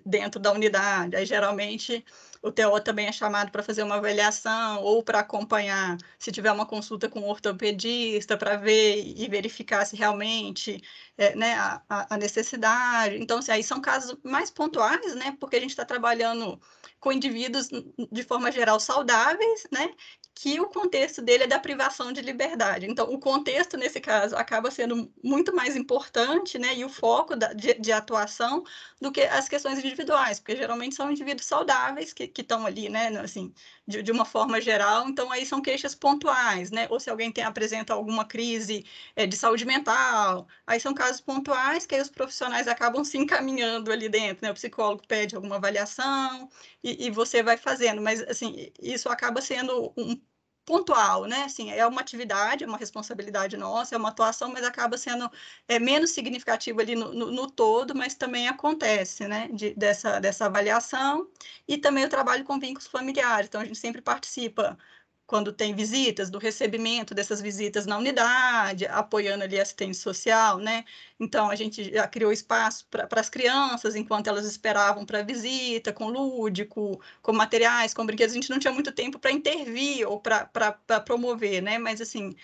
dentro 0.05 0.39
da 0.39 0.51
unidade. 0.51 1.15
Aí, 1.15 1.25
geralmente, 1.25 2.03
o 2.41 2.51
TO 2.51 2.79
também 2.81 3.07
é 3.07 3.11
chamado 3.11 3.51
para 3.51 3.63
fazer 3.63 3.83
uma 3.83 3.95
avaliação 3.95 4.81
ou 4.81 5.03
para 5.03 5.19
acompanhar, 5.19 5.97
se 6.17 6.31
tiver 6.31 6.51
uma 6.51 6.65
consulta 6.65 7.07
com 7.07 7.21
um 7.21 7.29
ortopedista, 7.29 8.37
para 8.37 8.57
ver 8.57 9.03
e 9.05 9.27
verificar 9.29 9.85
se 9.85 9.95
realmente 9.95 10.81
é, 11.17 11.35
né, 11.35 11.53
a, 11.53 11.81
a, 12.15 12.17
necessidade. 12.17 13.17
Então, 13.17 13.39
assim, 13.39 13.51
aí 13.51 13.63
são 13.63 13.79
casos 13.79 14.17
mais 14.23 14.49
pontuais, 14.49 15.15
né, 15.15 15.37
porque 15.39 15.57
a 15.57 15.59
gente 15.59 15.71
está 15.71 15.85
trabalhando 15.85 16.59
com 16.99 17.11
indivíduos, 17.11 17.69
de 18.11 18.23
forma 18.23 18.51
geral, 18.51 18.79
saudáveis, 18.79 19.67
né, 19.71 19.89
que 20.35 20.59
o 20.59 20.67
contexto 20.67 21.21
dele 21.21 21.43
é 21.43 21.47
da 21.47 21.59
privação 21.59 22.11
de 22.11 22.21
liberdade. 22.21 22.87
Então, 22.89 23.11
o 23.11 23.19
contexto, 23.19 23.77
nesse 23.77 24.01
caso, 24.01 24.35
acaba 24.35 24.71
sendo 24.71 25.11
muito 25.23 25.55
mais 25.55 25.75
importante, 25.75 26.57
né, 26.57 26.75
e 26.75 26.83
o 26.83 26.89
foco 26.89 27.35
da, 27.35 27.53
de, 27.53 27.73
de, 27.75 27.91
atuação 27.91 28.63
do 28.99 29.11
que 29.11 29.21
as 29.21 29.47
questões 29.47 29.79
individuais, 29.79 30.39
porque 30.39 30.55
geralmente 30.55 30.95
são 30.95 31.11
indivíduos 31.11 31.47
saudáveis 31.47 32.13
que 32.13 32.31
estão 32.35 32.65
ali, 32.65 32.89
né, 32.89 33.07
assim, 33.19 33.53
de, 33.87 34.01
de, 34.01 34.11
uma 34.11 34.25
forma 34.25 34.61
geral, 34.61 35.07
então 35.09 35.31
aí 35.31 35.45
são 35.45 35.61
queixas 35.61 35.93
pontuais, 35.95 36.71
né, 36.71 36.87
ou 36.89 36.99
se 36.99 37.09
alguém 37.09 37.31
tem, 37.31 37.43
apresenta 37.43 37.93
alguma 37.93 38.25
crise 38.25 38.85
é, 39.15 39.25
de 39.25 39.35
saúde 39.35 39.65
mental, 39.65 40.47
aí 40.65 40.79
são 40.79 40.93
casos 40.93 41.21
pontuais 41.21 41.85
que 41.85 41.95
aí 41.95 42.01
os 42.01 42.09
profissionais 42.09 42.67
acabam 42.67 43.03
se 43.03 43.17
encaminhando 43.17 43.91
ali 43.91 44.07
dentro, 44.09 44.45
né, 44.45 44.51
o 44.51 44.53
psicólogo 44.53 45.03
pede 45.07 45.35
alguma 45.35 45.55
avaliação 45.57 46.49
e, 46.83 47.07
e 47.07 47.11
você 47.11 47.43
vai 47.43 47.57
fazendo, 47.57 48.01
mas, 48.01 48.21
assim, 48.23 48.71
isso 48.81 49.09
acaba 49.09 49.41
sendo 49.41 49.93
um 49.97 50.19
pontual, 50.65 51.25
né? 51.25 51.43
Assim, 51.43 51.71
é 51.71 51.85
uma 51.85 52.01
atividade, 52.01 52.63
é 52.63 52.67
uma 52.67 52.77
responsabilidade 52.77 53.57
nossa, 53.57 53.95
é 53.95 53.97
uma 53.97 54.09
atuação, 54.09 54.51
mas 54.51 54.63
acaba 54.63 54.97
sendo 54.97 55.29
é, 55.67 55.79
menos 55.79 56.11
significativo 56.11 56.79
ali 56.81 56.95
no, 56.95 57.13
no, 57.13 57.31
no, 57.31 57.49
todo, 57.51 57.95
mas 57.95 58.15
também 58.15 58.47
acontece, 58.47 59.27
né? 59.27 59.49
De, 59.53 59.73
dessa, 59.75 60.19
dessa 60.19 60.45
avaliação 60.45 61.29
e 61.67 61.77
também 61.77 62.05
o 62.05 62.09
trabalho 62.09 62.43
com 62.43 62.59
vínculos 62.59 62.87
familiares. 62.87 63.47
Então, 63.47 63.61
a 63.61 63.65
gente 63.65 63.77
sempre 63.77 64.01
participa 64.01 64.77
quando 65.25 65.53
tem 65.53 65.73
visitas, 65.73 66.29
do 66.29 66.37
recebimento 66.37 67.13
dessas 67.13 67.41
visitas 67.41 67.85
na 67.85 67.97
unidade, 67.97 68.85
apoiando 68.85 69.43
ali 69.43 69.57
a 69.57 69.63
assistência 69.63 70.03
social, 70.03 70.57
né? 70.57 70.83
Então, 71.19 71.49
a 71.49 71.55
gente 71.55 71.91
já 71.93 72.07
criou 72.07 72.31
espaço 72.31 72.85
para 72.89 73.07
as 73.19 73.29
crianças, 73.29 73.95
enquanto 73.95 74.27
elas 74.27 74.45
esperavam 74.45 75.05
para 75.05 75.19
a 75.19 75.23
visita, 75.23 75.93
com 75.93 76.09
lúdico, 76.09 77.01
com 77.21 77.31
materiais, 77.31 77.93
com 77.93 78.05
brinquedos. 78.05 78.33
A 78.33 78.35
gente 78.35 78.49
não 78.49 78.59
tinha 78.59 78.73
muito 78.73 78.91
tempo 78.91 79.17
para 79.17 79.31
intervir 79.31 80.07
ou 80.07 80.19
para 80.19 81.01
promover, 81.05 81.61
né? 81.61 81.77
Mas, 81.77 82.01
assim, 82.01 82.35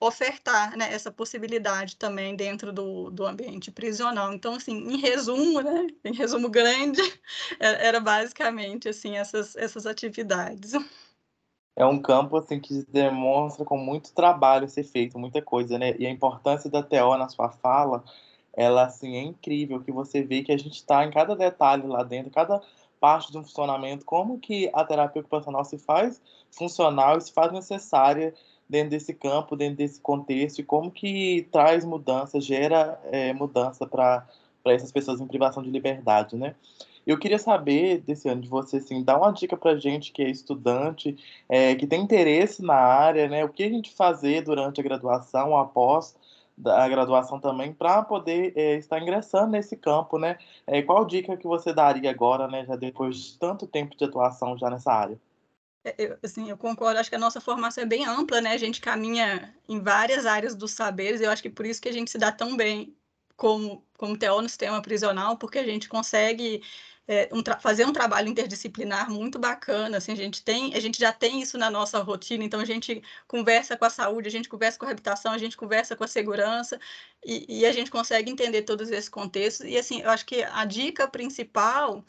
ofertar 0.00 0.76
né, 0.76 0.92
essa 0.92 1.10
possibilidade 1.12 1.96
também 1.96 2.34
dentro 2.34 2.72
do, 2.72 3.10
do 3.10 3.24
ambiente 3.24 3.70
prisional. 3.70 4.32
Então, 4.32 4.54
assim, 4.54 4.76
em 4.76 4.96
resumo, 4.98 5.60
né? 5.60 5.86
Em 6.04 6.12
resumo 6.14 6.48
grande, 6.48 7.00
era 7.60 8.00
basicamente, 8.00 8.88
assim, 8.88 9.16
essas, 9.16 9.54
essas 9.56 9.86
atividades 9.86 10.72
é 11.76 11.84
um 11.84 12.00
campo 12.00 12.36
assim 12.38 12.58
que 12.58 12.84
demonstra 12.90 13.64
com 13.64 13.76
muito 13.76 14.12
trabalho 14.14 14.68
ser 14.68 14.82
feito, 14.84 15.18
muita 15.18 15.42
coisa, 15.42 15.78
né? 15.78 15.94
E 15.98 16.06
a 16.06 16.10
importância 16.10 16.70
da 16.70 16.82
TO 16.82 17.16
na 17.18 17.28
sua 17.28 17.50
fala, 17.50 18.02
ela 18.54 18.84
assim 18.84 19.16
é 19.16 19.22
incrível 19.22 19.82
que 19.82 19.92
você 19.92 20.22
vê 20.22 20.42
que 20.42 20.50
a 20.50 20.56
gente 20.56 20.76
está 20.76 21.04
em 21.04 21.10
cada 21.10 21.36
detalhe 21.36 21.86
lá 21.86 22.02
dentro, 22.02 22.32
cada 22.32 22.62
parte 22.98 23.30
de 23.30 23.36
um 23.36 23.42
funcionamento, 23.42 24.06
como 24.06 24.38
que 24.38 24.70
a 24.72 24.82
terapia 24.84 25.20
ocupacional 25.20 25.64
se 25.64 25.76
faz 25.76 26.20
funcional 26.50 27.18
e 27.18 27.20
se 27.20 27.30
faz 27.30 27.52
necessária 27.52 28.34
dentro 28.68 28.90
desse 28.90 29.12
campo, 29.12 29.54
dentro 29.54 29.76
desse 29.76 30.00
contexto, 30.00 30.60
e 30.60 30.64
como 30.64 30.90
que 30.90 31.46
traz 31.52 31.84
mudança, 31.84 32.40
gera 32.40 32.98
é, 33.12 33.32
mudança 33.34 33.86
para 33.86 34.26
essas 34.64 34.90
pessoas 34.90 35.20
em 35.20 35.26
privação 35.26 35.62
de 35.62 35.70
liberdade, 35.70 36.36
né? 36.36 36.54
Eu 37.06 37.18
queria 37.18 37.38
saber, 37.38 38.00
desse 38.00 38.28
ano, 38.28 38.42
de 38.42 38.48
você, 38.48 38.78
assim, 38.78 39.04
dar 39.04 39.16
uma 39.16 39.30
dica 39.30 39.56
para 39.56 39.78
gente 39.78 40.10
que 40.10 40.22
é 40.22 40.28
estudante, 40.28 41.16
é, 41.48 41.74
que 41.76 41.86
tem 41.86 42.02
interesse 42.02 42.62
na 42.62 42.74
área, 42.74 43.28
né? 43.28 43.44
O 43.44 43.48
que 43.48 43.62
a 43.62 43.68
gente 43.68 43.94
fazer 43.94 44.42
durante 44.42 44.80
a 44.80 44.84
graduação, 44.84 45.56
após 45.56 46.16
a 46.64 46.88
graduação 46.88 47.38
também, 47.38 47.72
para 47.72 48.02
poder 48.02 48.52
é, 48.56 48.74
estar 48.76 49.00
ingressando 49.00 49.52
nesse 49.52 49.76
campo, 49.76 50.18
né? 50.18 50.36
É, 50.66 50.82
qual 50.82 51.04
dica 51.04 51.36
que 51.36 51.46
você 51.46 51.72
daria 51.72 52.10
agora, 52.10 52.48
né? 52.48 52.64
Já 52.66 52.74
depois 52.74 53.16
de 53.16 53.38
tanto 53.38 53.68
tempo 53.68 53.96
de 53.96 54.04
atuação 54.04 54.58
já 54.58 54.68
nessa 54.68 54.92
área? 54.92 55.20
É, 55.84 55.94
eu, 55.96 56.18
assim, 56.24 56.50
eu 56.50 56.56
concordo, 56.56 56.98
acho 56.98 57.10
que 57.10 57.14
a 57.14 57.20
nossa 57.20 57.40
formação 57.40 57.84
é 57.84 57.86
bem 57.86 58.04
ampla, 58.04 58.40
né? 58.40 58.50
A 58.50 58.58
gente 58.58 58.80
caminha 58.80 59.54
em 59.68 59.78
várias 59.78 60.26
áreas 60.26 60.56
dos 60.56 60.72
saberes, 60.72 61.20
eu 61.20 61.30
acho 61.30 61.42
que 61.42 61.50
por 61.50 61.64
isso 61.64 61.80
que 61.80 61.88
a 61.88 61.92
gente 61.92 62.10
se 62.10 62.18
dá 62.18 62.32
tão 62.32 62.56
bem 62.56 62.96
como, 63.36 63.84
como 63.96 64.18
TO 64.18 64.42
no 64.42 64.48
sistema 64.48 64.82
prisional, 64.82 65.36
porque 65.36 65.58
a 65.58 65.64
gente 65.64 65.88
consegue 65.88 66.62
é, 67.08 67.28
um 67.32 67.42
fazer 67.60 67.86
um 67.86 67.92
trabalho 67.92 68.28
interdisciplinar 68.28 69.10
muito 69.10 69.38
bacana. 69.38 69.98
Assim, 69.98 70.12
a 70.12 70.16
gente 70.16 70.42
tem, 70.42 70.74
a 70.74 70.80
gente 70.80 70.98
já 70.98 71.12
tem 71.12 71.40
isso 71.40 71.56
na 71.56 71.70
nossa 71.70 72.00
rotina, 72.00 72.44
então 72.44 72.60
a 72.60 72.64
gente 72.64 73.02
conversa 73.28 73.76
com 73.76 73.84
a 73.84 73.90
saúde, 73.90 74.28
a 74.28 74.30
gente 74.30 74.48
conversa 74.48 74.78
com 74.78 74.86
a 74.86 74.90
habitação, 74.90 75.32
a 75.32 75.38
gente 75.38 75.56
conversa 75.56 75.94
com 75.94 76.04
a 76.04 76.08
segurança 76.08 76.80
e, 77.24 77.60
e 77.60 77.66
a 77.66 77.72
gente 77.72 77.90
consegue 77.90 78.30
entender 78.30 78.62
todos 78.62 78.90
esses 78.90 79.08
contextos. 79.08 79.66
E 79.66 79.76
assim, 79.76 80.00
eu 80.02 80.10
acho 80.10 80.26
que 80.26 80.42
a 80.42 80.64
dica 80.64 81.08
principal 81.08 82.04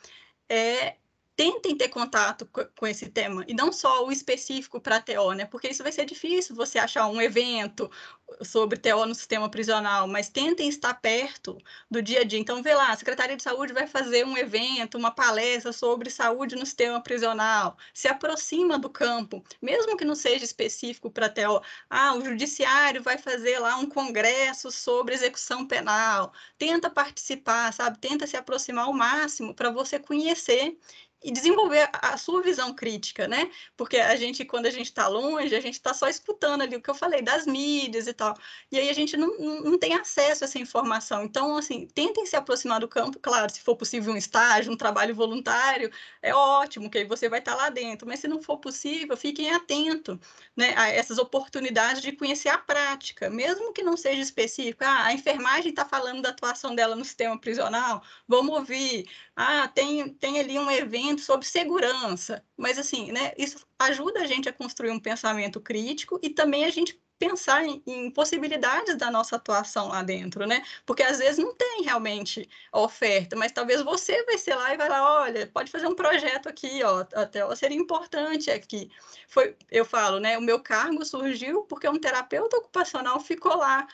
é 0.49 0.95
tentem 1.37 1.77
ter 1.77 1.89
contato 1.89 2.49
com 2.75 2.87
esse 2.87 3.07
tema, 3.09 3.45
e 3.47 3.53
não 3.53 3.71
só 3.71 4.03
o 4.07 4.11
específico 4.11 4.81
para 4.81 4.99
TO, 4.99 5.33
né? 5.33 5.45
Porque 5.45 5.67
isso 5.67 5.83
vai 5.83 5.91
ser 5.91 6.03
difícil 6.03 6.55
você 6.55 6.79
achar 6.79 7.07
um 7.07 7.21
evento 7.21 7.89
sobre 8.41 8.77
TO 8.79 9.05
no 9.05 9.13
sistema 9.13 9.47
prisional, 9.47 10.07
mas 10.07 10.29
tentem 10.29 10.67
estar 10.67 10.95
perto 10.95 11.57
do 11.89 12.01
dia 12.01 12.21
a 12.21 12.23
dia. 12.23 12.39
Então, 12.39 12.63
vê 12.63 12.73
lá, 12.73 12.89
a 12.91 12.97
Secretaria 12.97 13.37
de 13.37 13.43
Saúde 13.43 13.71
vai 13.71 13.85
fazer 13.85 14.25
um 14.25 14.35
evento, 14.35 14.97
uma 14.97 15.11
palestra 15.11 15.71
sobre 15.71 16.09
saúde 16.09 16.55
no 16.55 16.65
sistema 16.65 17.01
prisional. 17.01 17.77
Se 17.93 18.07
aproxima 18.07 18.79
do 18.79 18.89
campo, 18.89 19.43
mesmo 19.61 19.95
que 19.95 20.03
não 20.03 20.15
seja 20.15 20.43
específico 20.43 21.11
para 21.11 21.29
TO. 21.29 21.61
Ah, 21.87 22.15
o 22.15 22.25
judiciário 22.25 23.01
vai 23.03 23.19
fazer 23.19 23.59
lá 23.59 23.77
um 23.77 23.87
congresso 23.87 24.71
sobre 24.71 25.13
execução 25.13 25.67
penal. 25.67 26.33
Tenta 26.57 26.89
participar, 26.89 27.71
sabe? 27.73 27.99
Tenta 27.99 28.25
se 28.25 28.35
aproximar 28.35 28.85
ao 28.85 28.93
máximo 28.93 29.53
para 29.53 29.69
você 29.69 29.99
conhecer 29.99 30.75
e 31.23 31.31
desenvolver 31.31 31.89
a 31.93 32.15
sua 32.15 32.41
visão 32.41 32.73
crítica, 32.73 33.27
né? 33.27 33.49
Porque 33.75 33.97
a 33.97 34.15
gente, 34.15 34.45
quando 34.45 34.67
a 34.67 34.69
gente 34.69 34.85
está 34.85 35.07
longe, 35.07 35.55
a 35.55 35.59
gente 35.59 35.73
está 35.73 35.93
só 35.93 36.07
escutando 36.07 36.61
ali 36.61 36.75
o 36.75 36.81
que 36.81 36.89
eu 36.89 36.95
falei 36.95 37.21
das 37.21 37.47
mídias 37.47 38.07
e 38.07 38.13
tal. 38.13 38.35
E 38.71 38.77
aí 38.77 38.89
a 38.89 38.93
gente 38.93 39.17
não, 39.17 39.35
não 39.61 39.79
tem 39.79 39.95
acesso 39.95 40.43
a 40.43 40.45
essa 40.45 40.59
informação. 40.59 41.23
Então, 41.23 41.57
assim, 41.57 41.87
tentem 41.87 42.25
se 42.25 42.35
aproximar 42.35 42.79
do 42.79 42.87
campo, 42.87 43.19
claro, 43.19 43.51
se 43.51 43.61
for 43.61 43.75
possível 43.75 44.13
um 44.13 44.17
estágio, 44.17 44.71
um 44.71 44.77
trabalho 44.77 45.15
voluntário, 45.15 45.91
é 46.21 46.33
ótimo, 46.33 46.89
que 46.89 46.99
aí 46.99 47.05
você 47.05 47.27
vai 47.27 47.39
estar 47.39 47.55
lá 47.55 47.69
dentro, 47.69 48.07
mas 48.07 48.19
se 48.19 48.27
não 48.27 48.41
for 48.41 48.59
possível, 48.59 49.17
fiquem 49.17 49.51
atentos 49.51 50.17
né, 50.55 50.73
a 50.77 50.87
essas 50.89 51.17
oportunidades 51.17 52.01
de 52.01 52.11
conhecer 52.11 52.49
a 52.49 52.57
prática, 52.57 53.29
mesmo 53.29 53.73
que 53.73 53.81
não 53.83 53.97
seja 53.97 54.21
específico. 54.21 54.83
Ah, 54.83 55.05
a 55.05 55.13
enfermagem 55.13 55.71
está 55.71 55.83
falando 55.85 56.21
da 56.21 56.29
atuação 56.29 56.75
dela 56.75 56.95
no 56.95 57.03
sistema 57.05 57.39
prisional, 57.39 58.03
vamos 58.27 58.55
ouvir. 58.55 59.09
Ah, 59.35 59.67
tem, 59.67 60.09
tem 60.15 60.39
ali 60.39 60.57
um 60.57 60.69
evento 60.71 61.06
sobre 61.17 61.45
segurança, 61.45 62.43
mas 62.57 62.77
assim, 62.77 63.11
né, 63.11 63.33
isso 63.37 63.65
ajuda 63.79 64.21
a 64.21 64.25
gente 64.25 64.49
a 64.49 64.53
construir 64.53 64.91
um 64.91 64.99
pensamento 64.99 65.61
crítico 65.61 66.19
e 66.21 66.29
também 66.29 66.65
a 66.65 66.69
gente 66.69 66.99
pensar 67.19 67.63
em, 67.65 67.81
em, 67.85 68.11
possibilidades 68.11 68.95
da 68.95 69.09
nossa 69.09 69.35
atuação 69.35 69.87
lá 69.89 70.03
dentro, 70.03 70.45
né? 70.45 70.63
Porque 70.85 71.03
às 71.03 71.17
vezes 71.17 71.43
não 71.43 71.55
tem 71.55 71.81
realmente 71.83 72.47
oferta, 72.71 73.35
mas 73.35 73.51
talvez 73.51 73.81
você 73.81 74.23
vai 74.25 74.37
ser 74.37 74.55
lá 74.55 74.73
e 74.73 74.77
vai 74.77 74.89
lá, 74.89 75.21
olha, 75.21 75.47
pode 75.47 75.71
fazer 75.71 75.87
um 75.87 75.95
projeto 75.95 76.47
aqui, 76.47 76.83
ó, 76.83 77.05
até 77.15 77.55
seria 77.55 77.77
importante 77.77 78.51
aqui. 78.51 78.91
Foi, 79.27 79.55
eu 79.71 79.83
falo, 79.85 80.19
né? 80.19 80.37
O 80.37 80.41
meu 80.41 80.61
cargo 80.61 81.03
surgiu 81.05 81.63
porque 81.63 81.87
um 81.87 81.99
terapeuta 81.99 82.57
ocupacional 82.57 83.19
ficou 83.19 83.55
lá 83.57 83.87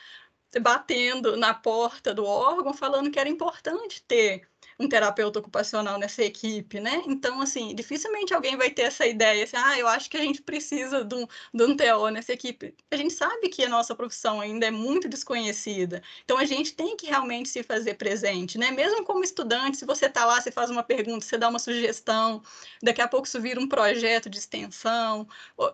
batendo 0.60 1.36
na 1.36 1.52
porta 1.54 2.14
do 2.14 2.24
órgão 2.24 2.72
falando 2.72 3.10
que 3.10 3.18
era 3.18 3.28
importante 3.28 4.02
ter 4.04 4.46
um 4.78 4.88
terapeuta 4.88 5.38
ocupacional 5.38 5.98
nessa 5.98 6.22
equipe, 6.22 6.80
né? 6.80 7.02
Então, 7.06 7.40
assim, 7.40 7.74
dificilmente 7.74 8.34
alguém 8.34 8.56
vai 8.56 8.70
ter 8.70 8.82
essa 8.82 9.06
ideia, 9.06 9.44
assim, 9.44 9.56
ah, 9.56 9.78
eu 9.78 9.86
acho 9.88 10.10
que 10.10 10.16
a 10.16 10.20
gente 10.20 10.42
precisa 10.42 11.04
de 11.04 11.14
um, 11.14 11.26
de 11.52 11.64
um 11.64 11.76
TO 11.76 12.08
nessa 12.10 12.32
equipe. 12.32 12.74
A 12.90 12.96
gente 12.96 13.12
sabe 13.14 13.48
que 13.48 13.64
a 13.64 13.68
nossa 13.68 13.94
profissão 13.94 14.40
ainda 14.40 14.66
é 14.66 14.70
muito 14.70 15.08
desconhecida, 15.08 16.02
então 16.24 16.38
a 16.38 16.44
gente 16.44 16.74
tem 16.74 16.96
que 16.96 17.06
realmente 17.06 17.48
se 17.48 17.62
fazer 17.62 17.94
presente, 17.94 18.58
né? 18.58 18.70
Mesmo 18.70 19.04
como 19.04 19.24
estudante, 19.24 19.76
se 19.76 19.84
você 19.84 20.06
está 20.06 20.24
lá, 20.24 20.40
você 20.40 20.50
faz 20.50 20.70
uma 20.70 20.82
pergunta, 20.82 21.24
você 21.24 21.38
dá 21.38 21.48
uma 21.48 21.58
sugestão, 21.58 22.42
daqui 22.82 23.00
a 23.00 23.08
pouco 23.08 23.26
isso 23.26 23.40
vira 23.40 23.60
um 23.60 23.68
projeto 23.68 24.28
de 24.28 24.38
extensão, 24.38 25.26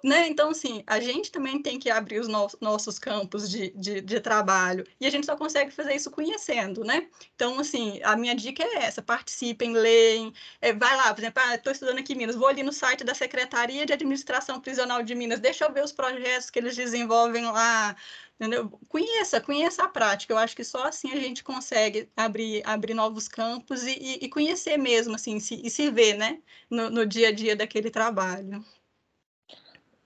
né? 0.05 0.29
Então, 0.29 0.51
assim, 0.51 0.83
a 0.87 1.01
gente 1.01 1.31
também 1.31 1.61
tem 1.63 1.79
que 1.79 1.91
abrir 1.91 2.21
os 2.21 2.29
no 2.29 2.49
nossos 2.61 2.99
campos 2.99 3.51
de, 3.51 3.71
de, 3.71 4.01
de 4.01 4.21
trabalho, 4.21 4.85
e 5.01 5.07
a 5.07 5.11
gente 5.11 5.27
só 5.27 5.37
consegue 5.37 5.71
fazer 5.71 5.95
isso 5.95 6.11
conhecendo, 6.11 6.85
né? 6.85 7.09
Então, 7.35 7.59
assim, 7.59 8.01
a 8.03 8.17
minha 8.17 8.35
dica 8.35 8.63
é 8.63 8.80
essa, 8.83 9.03
participem, 9.03 9.73
leem, 9.73 10.33
é, 10.61 10.73
vai 10.73 10.97
lá, 10.97 11.13
por 11.15 11.21
exemplo, 11.21 11.43
estou 11.55 11.71
ah, 11.71 11.73
estudando 11.73 11.99
aqui 11.99 12.13
em 12.13 12.17
Minas, 12.17 12.37
vou 12.37 12.49
ali 12.49 12.63
no 12.63 12.73
site 12.73 13.05
da 13.05 13.15
Secretaria 13.15 13.87
de 13.87 13.93
Administração 13.93 14.61
Prisional 14.61 15.03
de 15.03 15.15
Minas, 15.15 15.41
deixa 15.41 15.65
eu 15.65 15.73
ver 15.73 15.85
os 15.85 15.93
projetos 15.93 16.51
que 16.51 16.59
eles 16.59 16.77
desenvolvem 16.77 17.45
lá, 17.47 17.97
entendeu? 18.35 18.71
Conheça, 18.89 19.41
conheça 19.41 19.85
a 19.85 19.89
prática, 19.89 20.33
eu 20.33 20.39
acho 20.39 20.57
que 20.57 20.65
só 20.65 20.85
assim 20.85 21.13
a 21.13 21.17
gente 21.17 21.45
consegue 21.45 22.09
abrir, 22.17 22.63
abrir 22.67 22.95
novos 22.95 23.29
campos 23.29 23.85
e, 23.85 23.99
e, 24.01 24.25
e 24.25 24.29
conhecer 24.29 24.77
mesmo, 24.77 25.15
assim, 25.15 25.39
se, 25.41 25.61
e 25.65 25.71
se 25.71 25.91
ver, 25.91 26.17
né, 26.17 26.41
no, 26.69 26.91
no 26.91 27.07
dia 27.07 27.29
a 27.29 27.33
dia 27.33 27.55
daquele 27.55 27.91
trabalho. 27.91 28.65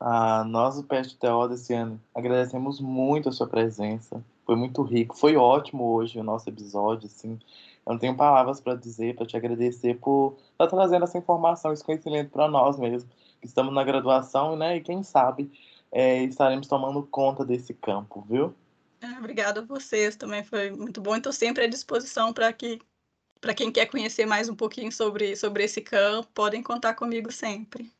Ah, 0.06 0.44
nós, 0.44 0.76
o 0.76 0.84
PSTO 0.84 1.48
desse 1.48 1.72
ano, 1.72 1.98
agradecemos 2.14 2.78
muito 2.78 3.28
a 3.28 3.32
sua 3.32 3.46
presença. 3.46 4.22
Foi 4.44 4.54
muito 4.54 4.82
rico, 4.82 5.16
foi 5.16 5.34
ótimo 5.34 5.94
hoje 5.94 6.18
o 6.18 6.22
nosso 6.22 6.46
episódio, 6.48 7.06
assim. 7.06 7.38
Eu 7.86 7.92
não 7.92 7.98
tenho 7.98 8.16
palavras 8.16 8.60
para 8.60 8.74
dizer, 8.74 9.14
para 9.14 9.26
te 9.26 9.36
agradecer 9.36 9.98
por 9.98 10.36
estar 10.52 10.66
tá 10.66 10.76
trazendo 10.76 11.04
essa 11.04 11.18
informação, 11.18 11.72
esse 11.72 11.84
conhecimento 11.84 12.30
para 12.30 12.48
nós 12.48 12.78
mesmo, 12.78 13.08
que 13.40 13.46
estamos 13.46 13.74
na 13.74 13.84
graduação, 13.84 14.56
né? 14.56 14.76
E 14.76 14.80
quem 14.80 15.02
sabe 15.02 15.50
é, 15.92 16.22
estaremos 16.24 16.66
tomando 16.66 17.02
conta 17.02 17.44
desse 17.44 17.74
campo, 17.74 18.24
viu? 18.28 18.54
É, 19.00 19.18
obrigada 19.18 19.60
a 19.60 19.64
vocês, 19.64 20.16
também 20.16 20.42
foi 20.42 20.70
muito 20.70 21.00
bom. 21.00 21.14
Estou 21.14 21.32
sempre 21.32 21.64
à 21.64 21.68
disposição 21.68 22.32
para 22.32 22.52
que 22.52 22.80
para 23.40 23.52
quem 23.52 23.70
quer 23.70 23.84
conhecer 23.86 24.24
mais 24.24 24.48
um 24.48 24.56
pouquinho 24.56 24.90
sobre, 24.90 25.36
sobre 25.36 25.64
esse 25.64 25.82
campo, 25.82 26.26
podem 26.32 26.62
contar 26.62 26.94
comigo 26.94 27.30
sempre. 27.30 27.92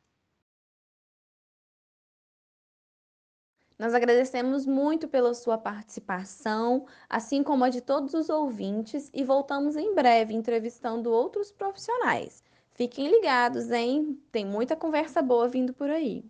Nós 3.79 3.93
agradecemos 3.93 4.65
muito 4.65 5.07
pela 5.07 5.33
sua 5.33 5.57
participação, 5.57 6.85
assim 7.09 7.41
como 7.43 7.63
a 7.65 7.69
de 7.69 7.81
todos 7.81 8.13
os 8.13 8.29
ouvintes, 8.29 9.09
e 9.13 9.23
voltamos 9.23 9.75
em 9.77 9.93
breve 9.93 10.33
entrevistando 10.33 11.11
outros 11.11 11.51
profissionais. 11.51 12.43
Fiquem 12.73 13.09
ligados, 13.09 13.71
hein? 13.71 14.21
Tem 14.31 14.45
muita 14.45 14.75
conversa 14.75 15.21
boa 15.21 15.47
vindo 15.47 15.73
por 15.73 15.89
aí. 15.89 16.23